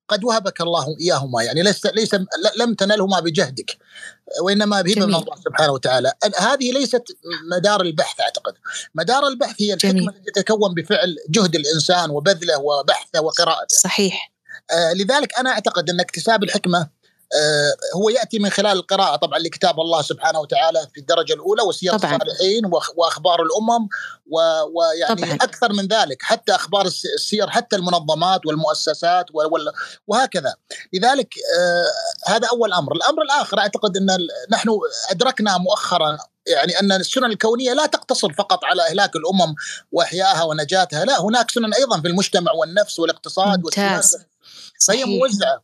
قد 0.08 0.24
وهبك 0.24 0.60
الله 0.60 0.96
إياهما. 1.00 1.42
يعني 1.42 1.62
ليس 1.62 1.86
ليس 1.86 2.14
لم 2.56 2.74
تنلهما 2.74 3.20
بجهدك 3.20 3.78
وإنما 4.42 4.82
بهبه 4.82 5.06
من 5.06 5.14
الله 5.14 5.36
سبحانه 5.44 5.72
وتعالى. 5.72 6.12
هذه 6.38 6.72
ليست 6.72 7.02
مدار 7.56 7.80
البحث 7.80 8.20
أعتقد. 8.20 8.54
مدار 8.94 9.26
البحث 9.26 9.54
هي 9.60 9.74
الحكمة 9.74 10.12
التي 10.12 10.30
تتكون 10.34 10.74
بفعل 10.74 11.16
جهد 11.30 11.54
الإنسان 11.54 12.10
وبذله 12.10 12.60
وبحثه 12.60 13.20
وقراءته. 13.20 13.76
صحيح. 13.76 14.32
آه 14.70 14.92
لذلك 14.92 15.38
أنا 15.38 15.50
أعتقد 15.50 15.90
أن 15.90 16.00
اكتساب 16.00 16.44
الحكمة 16.44 16.88
هو 17.96 18.08
يأتي 18.08 18.38
من 18.38 18.50
خلال 18.50 18.72
القراءة 18.72 19.16
طبعا 19.16 19.38
لكتاب 19.38 19.80
الله 19.80 20.02
سبحانه 20.02 20.40
وتعالى 20.40 20.86
في 20.94 21.00
الدرجة 21.00 21.32
الأولى 21.32 21.62
وسير 21.62 21.94
الصالحين 21.94 22.62
وأخبار 22.96 23.42
الأمم 23.42 23.88
ويعني 24.74 25.22
طبعاً. 25.22 25.34
أكثر 25.34 25.72
من 25.72 25.86
ذلك 25.86 26.22
حتى 26.22 26.54
أخبار 26.54 26.86
السير 26.86 27.50
حتى 27.50 27.76
المنظمات 27.76 28.46
والمؤسسات 28.46 29.26
وهكذا. 30.06 30.54
لذلك 30.92 31.34
آه 31.58 32.30
هذا 32.30 32.48
أول 32.48 32.72
أمر. 32.72 32.92
الأمر 32.94 33.22
الآخر 33.22 33.58
أعتقد 33.58 33.96
أن 33.96 34.06
نحن 34.50 34.68
أدركنا 35.10 35.58
مؤخرا 35.58 36.18
يعني 36.46 36.80
أن 36.80 36.92
السنن 36.92 37.24
الكونية 37.24 37.72
لا 37.72 37.86
تقتصر 37.86 38.32
فقط 38.32 38.64
على 38.64 38.82
إهلاك 38.82 39.16
الأمم 39.16 39.54
وإحيائها 39.92 40.42
ونجاتها 40.42 41.04
لا 41.04 41.20
هناك 41.20 41.50
سنن 41.50 41.74
أيضا 41.74 42.00
في 42.00 42.08
المجتمع 42.08 42.52
والنفس 42.52 42.98
والاقتصاد 42.98 43.64
والسياسة. 43.64 44.18
فهي 44.86 45.04
موزعة. 45.04 45.62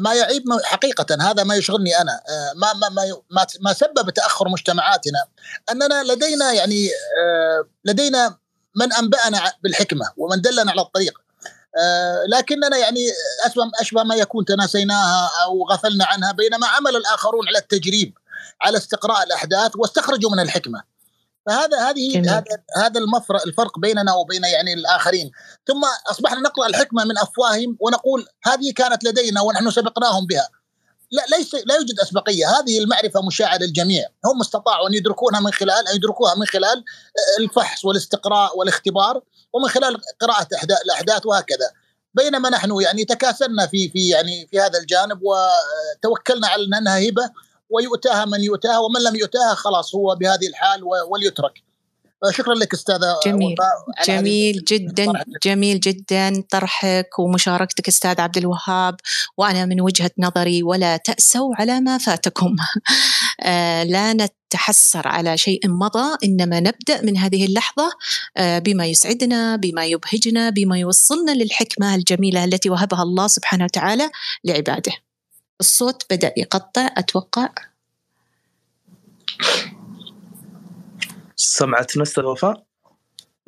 ما 0.00 0.14
يعيب 0.14 0.42
حقيقة 0.64 1.16
هذا 1.20 1.44
ما 1.44 1.54
يشغلني 1.54 2.00
أنا. 2.00 2.12
آه، 2.28 2.52
ما 2.56 2.72
ما 2.72 2.88
ما 3.30 3.46
ما 3.60 3.72
سبب 3.72 4.10
تأخر 4.10 4.48
مجتمعاتنا. 4.48 5.26
أننا 5.70 6.02
لدينا 6.02 6.52
يعني 6.52 6.88
آه، 6.88 7.68
لدينا 7.84 8.38
من 8.76 8.92
أنبأنا 8.92 9.52
بالحكمة 9.62 10.12
ومن 10.16 10.40
دلنا 10.40 10.70
على 10.70 10.80
الطريق. 10.80 11.18
آه، 11.78 12.24
لكننا 12.28 12.76
يعني 12.76 13.00
أشبه 13.80 14.02
ما 14.02 14.14
يكون 14.14 14.44
تناسيناها 14.44 15.30
أو 15.44 15.68
غفلنا 15.70 16.04
عنها 16.04 16.32
بينما 16.32 16.66
عمل 16.66 16.96
الآخرون 16.96 17.48
على 17.48 17.58
التجريب 17.58 18.18
على 18.62 18.78
استقراء 18.78 19.22
الأحداث 19.22 19.72
واستخرجوا 19.76 20.30
من 20.30 20.40
الحكمة. 20.40 20.82
فهذا 21.46 21.90
هذه 21.90 22.20
هذا 22.20 22.44
هذا 22.76 23.00
المفرق 23.00 23.42
الفرق 23.46 23.78
بيننا 23.78 24.14
وبين 24.14 24.44
يعني 24.44 24.72
الآخرين. 24.72 25.30
ثم 25.66 25.84
أصبحنا 26.10 26.40
نقرأ 26.40 26.66
الحكمة 26.66 27.04
من 27.04 27.18
أفواههم 27.18 27.76
ونقول 27.80 28.26
هذه 28.44 28.72
كانت 28.76 29.04
لدينا 29.04 29.40
ونحن 29.40 29.70
سبقناهم 29.70 30.26
بها. 30.26 30.48
لا 31.10 31.36
ليس 31.36 31.54
لا 31.54 31.74
يوجد 31.74 32.00
أسبقية. 32.00 32.58
هذه 32.58 32.78
المعرفة 32.78 33.20
مشاعه 33.26 33.56
للجميع. 33.56 34.08
هم 34.24 34.40
استطاعوا 34.40 34.88
أن 34.88 34.94
يدركونها 34.94 35.40
من 35.40 35.52
خلال 35.52 35.88
أن 35.88 35.96
يدركوها 35.96 36.34
من 36.34 36.46
خلال 36.46 36.84
الفحص 37.40 37.84
والاستقراء 37.84 38.58
والاختبار 38.58 39.22
ومن 39.52 39.68
خلال 39.68 40.00
قراءة 40.20 40.48
الأحداث 40.84 41.26
وهكذا. 41.26 41.70
بينما 42.14 42.50
نحن 42.50 42.80
يعني 42.80 43.04
تكاسلنا 43.04 43.66
في 43.66 43.88
في 43.88 44.08
يعني 44.08 44.48
في 44.50 44.60
هذا 44.60 44.78
الجانب 44.78 45.20
وتوكلنا 45.22 46.48
على 46.48 46.64
أنها 46.64 47.08
هبة 47.08 47.30
ويؤتاها 47.70 48.24
من 48.24 48.40
يؤتاها 48.40 48.78
ومن 48.78 49.00
لم 49.02 49.16
يؤتاها 49.16 49.54
خلاص 49.54 49.94
هو 49.94 50.16
بهذه 50.20 50.46
الحال 50.48 50.80
وليترك. 51.10 51.66
شكرا 52.30 52.54
لك 52.54 52.74
أستاذة 52.74 53.20
جميل. 53.26 53.54
جميل 54.06 54.64
جدا 54.64 55.12
جميل 55.44 55.80
جدا 55.80 56.42
طرحك 56.50 57.18
ومشاركتك 57.18 57.88
أستاذ 57.88 58.20
عبد 58.20 58.36
الوهاب 58.36 58.96
وأنا 59.36 59.64
من 59.64 59.80
وجهة 59.80 60.10
نظري 60.18 60.62
ولا 60.62 60.96
تأسوا 60.96 61.54
على 61.58 61.80
ما 61.80 61.98
فاتكم. 61.98 62.56
آه، 63.40 63.82
لا 63.84 64.12
نتحسر 64.12 65.08
على 65.08 65.38
شيء 65.38 65.60
مضى 65.68 66.16
إنما 66.24 66.60
نبدأ 66.60 67.02
من 67.02 67.16
هذه 67.16 67.46
اللحظة 67.46 67.90
آه، 68.36 68.58
بما 68.58 68.86
يسعدنا 68.86 69.56
بما 69.56 69.84
يبهجنا 69.86 70.50
بما 70.50 70.78
يوصلنا 70.78 71.32
للحكمة 71.32 71.94
الجميلة 71.94 72.44
التي 72.44 72.70
وهبها 72.70 73.02
الله 73.02 73.26
سبحانه 73.26 73.64
وتعالى 73.64 74.10
لعباده. 74.44 74.92
الصوت 75.60 76.06
بدأ 76.10 76.32
يقطع 76.36 76.90
أتوقع. 76.96 77.48
سمعتنا 81.36 82.02
أستاذ 82.02 82.24
وفاء؟ 82.24 82.66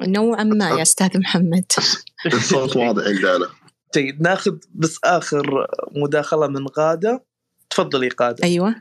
نوعا 0.01 0.45
ما 0.45 0.69
يا 0.69 0.83
أستاذ 0.83 1.19
محمد. 1.19 1.65
الصوت 2.27 2.77
واضح 2.77 3.03
عندنا 3.07 3.49
جيد 3.95 4.23
ناخذ 4.23 4.57
بس 4.75 4.99
آخر 5.05 5.67
مداخلة 5.97 6.47
من 6.47 6.67
غادة. 6.79 7.25
تفضلي 7.71 8.09
غادة. 8.21 8.45
أيوة. 8.45 8.75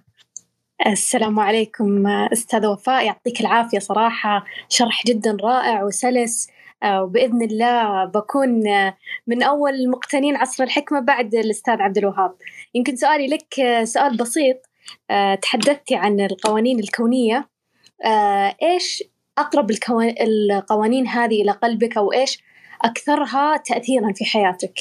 السلام 0.87 1.39
عليكم 1.39 2.07
أستاذ 2.07 2.65
وفاء 2.65 3.05
يعطيك 3.05 3.41
العافية 3.41 3.79
صراحة. 3.79 4.45
شرح 4.69 5.03
جدا 5.05 5.37
رائع 5.43 5.83
وسلس 5.83 6.47
آه، 6.83 7.03
وبإذن 7.03 7.41
الله 7.41 8.05
بكون 8.05 8.67
آه، 8.67 8.97
من 9.27 9.43
أول 9.43 9.73
المقتنين 9.73 10.35
عصر 10.35 10.63
الحكمة 10.63 10.99
بعد 10.99 11.35
الأستاذ 11.35 11.81
عبد 11.81 11.97
الوهاب. 11.97 12.35
يمكن 12.77 12.95
سؤالي 12.95 13.27
لك 13.27 13.59
آه، 13.59 13.83
سؤال 13.83 14.17
بسيط. 14.17 14.57
تحدثتي 15.41 15.95
عن 15.95 16.19
القوانين 16.19 16.79
الكونية. 16.79 17.49
إيش 18.63 19.03
أقرب 19.37 19.71
القوانين 20.21 21.07
هذه 21.07 21.41
إلى 21.41 21.51
قلبك 21.51 21.97
أو 21.97 22.13
إيش 22.13 22.39
أكثرها 22.81 23.57
تأثيرا 23.57 24.13
في 24.13 24.25
حياتك؟ 24.25 24.79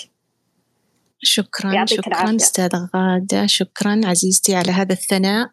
شكرا 1.23 1.87
شكرا 1.87 2.37
استاذة 2.37 2.89
غادة 2.97 3.47
شكرا 3.47 4.01
عزيزتي 4.05 4.55
على 4.55 4.73
هذا 4.73 4.93
الثناء. 4.93 5.51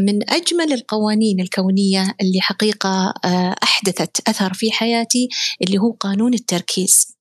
من 0.00 0.30
أجمل 0.30 0.72
القوانين 0.72 1.40
الكونية 1.40 2.14
اللي 2.20 2.40
حقيقة 2.40 3.14
آه، 3.24 3.54
أحدثت 3.62 4.28
أثر 4.28 4.54
في 4.54 4.72
حياتي 4.72 5.28
اللي 5.62 5.78
هو 5.78 5.90
قانون 5.90 6.34
التركيز. 6.34 7.13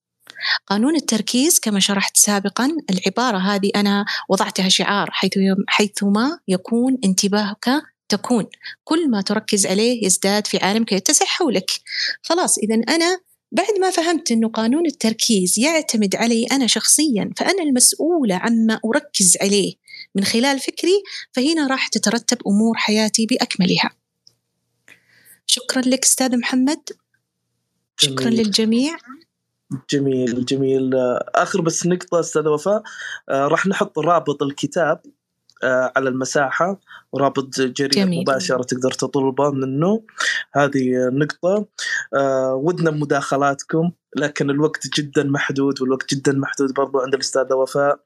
قانون 0.68 0.96
التركيز 0.96 1.60
كما 1.60 1.80
شرحت 1.80 2.18
سابقا 2.18 2.78
العبارة 2.90 3.38
هذه 3.38 3.72
أنا 3.76 4.06
وضعتها 4.30 4.70
شعار 4.70 5.10
حيث 5.12 5.32
حيثما 5.68 6.40
يكون 6.48 6.98
انتباهك 7.06 7.84
تكون. 8.10 8.46
كل 8.84 9.10
ما 9.10 9.22
تركز 9.22 9.66
عليه 9.66 10.06
يزداد 10.06 10.48
في 10.48 10.58
عالمك 10.58 10.92
يتسع 10.92 11.26
حولك. 11.26 11.72
خلاص 12.24 12.58
إذا 12.58 12.76
أنا 12.76 13.20
بعد 13.52 13.80
ما 13.80 13.90
فهمت 13.90 14.32
أنه 14.32 14.50
قانون 14.50 14.86
التركيز 14.86 15.60
يعتمد 15.60 16.16
علي 16.16 16.46
أنا 16.52 16.68
شخصيا 16.68 17.30
فأنا 17.38 17.64
المسؤولة 17.64 18.36
عما 18.36 18.80
أركز 18.86 19.38
عليه 19.42 19.74
من 20.16 20.24
خلال 20.24 20.60
فكري 20.60 21.04
فهنا 21.32 21.68
راح 21.68 21.88
تترتب 21.88 22.38
أمور 22.48 22.78
حياتي 22.78 23.26
بأكملها. 23.26 23.92
شكرا 25.46 25.82
لك 25.82 26.04
أستاذ 26.04 26.38
محمد. 26.38 26.90
شكرا 27.98 28.30
جميل. 28.30 28.38
للجميع. 28.38 28.98
جميل 29.90 30.46
جميل. 30.46 30.92
آخر 31.36 31.62
بس 31.62 31.88
نقطة 31.88 32.20
أستاذ 32.20 32.48
وفاء 32.48 32.84
آه 33.30 33.48
راح 33.48 33.68
نحط 33.68 34.00
رابط 34.00 34.44
الكتاب 34.44 35.00
آه، 35.64 35.92
على 35.96 36.10
المساحة 36.10 36.80
ورابط 37.12 37.62
جرير 37.62 38.06
مباشرة 38.22 38.64
تقدر 38.64 38.92
تطلبه 38.92 39.52
منه. 39.52 40.04
هذه 40.54 41.10
نقطة. 41.12 41.66
آه، 42.14 42.54
ودنا 42.56 42.92
مداخلاتكم 42.92 43.92
لكن 44.16 44.50
الوقت 44.50 44.88
جدا 44.98 45.24
محدود 45.24 45.82
والوقت 45.82 46.14
جدا 46.14 46.32
محدود 46.32 46.74
برضو 46.74 47.00
عند 47.00 47.14
الأستاذة 47.14 47.54
وفاء. 47.54 48.00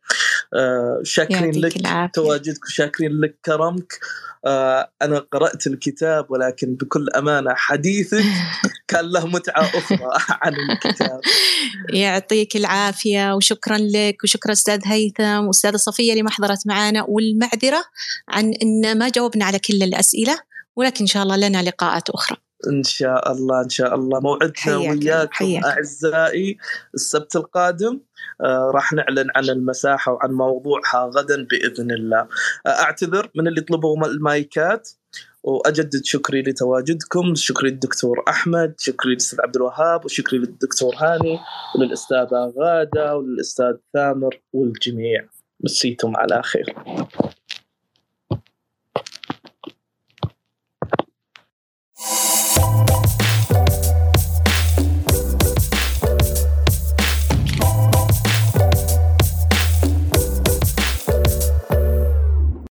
شاكرين 1.04 1.62
لك 1.62 1.74
تواجدك 2.14 2.66
وشاكرين 2.66 3.12
لك 3.12 3.40
كرمك. 3.46 4.00
أنا 5.02 5.20
قرأت 5.32 5.68
الكتاب 5.68 6.32
ولكن 6.32 6.76
بكل 6.76 7.10
أمانة 7.10 7.54
حديثك 7.54 8.24
كان 8.88 9.06
له 9.06 9.28
متعة 9.28 9.62
أخرى 9.62 10.10
عن 10.42 10.54
الكتاب. 10.54 11.22
يعطيك 11.94 12.56
العافية 12.56 13.36
وشكرا 13.36 13.78
لك 13.78 14.24
وشكرا 14.24 14.52
أستاذ 14.52 14.82
هيثم 14.86 15.48
وأستاذة 15.48 15.76
صفية 15.76 16.12
اللي 16.12 16.24
ما 16.24 16.30
حضرت 16.30 16.68
معنا 16.68 17.06
والمعذرة 17.08 17.84
عن 18.30 18.54
أن 18.64 18.98
ما 18.98 19.10
جاوبنا 19.10 19.46
على 19.46 19.60
كل 19.60 19.84
الأسئلة 19.84 20.40
ولكن 20.76 21.00
إن 21.00 21.08
شاء 21.08 21.24
الله 21.24 21.36
لنا 21.36 21.64
لقاءات 21.64 22.10
أخرى. 22.10 22.38
إن 22.68 22.84
شاء 22.84 23.32
الله 23.32 23.62
إن 23.62 23.70
شاء 23.70 23.96
الله. 23.96 24.20
موعدنا 24.20 24.78
وياكم 24.78 25.60
أعزائي 25.66 26.58
السبت 26.94 27.36
القادم. 27.36 28.00
آه 28.42 28.72
راح 28.74 28.94
نعلن 28.94 29.28
عن 29.36 29.50
المساحة 29.50 30.12
وعن 30.12 30.32
موضوعها 30.32 31.12
غدا 31.16 31.48
بإذن 31.52 31.92
الله. 31.92 32.28
آه 32.66 32.70
أعتذر 32.70 33.32
من 33.36 33.48
اللي 33.48 33.62
طلبوا 33.62 34.08
المايكات. 34.08 34.90
وأجدد 35.48 36.02
شكري 36.04 36.42
لتواجدكم 36.42 37.36
شكري 37.36 37.70
للدكتور 37.70 38.24
أحمد 38.30 38.76
شكري 38.78 39.12
للأستاذ 39.12 39.42
عبد 39.42 39.56
الوهاب 39.56 40.06
وشكري 40.06 40.40
للدكتور 40.40 40.96
هاني 40.96 41.40
وللأستاذة 41.76 42.54
غادة 42.60 43.18
وللأستاذ 43.18 43.74
ثامر 43.94 44.42
والجميع. 44.54 45.28
مسيتم 45.64 46.18
على 46.18 46.44
خير. 46.44 46.76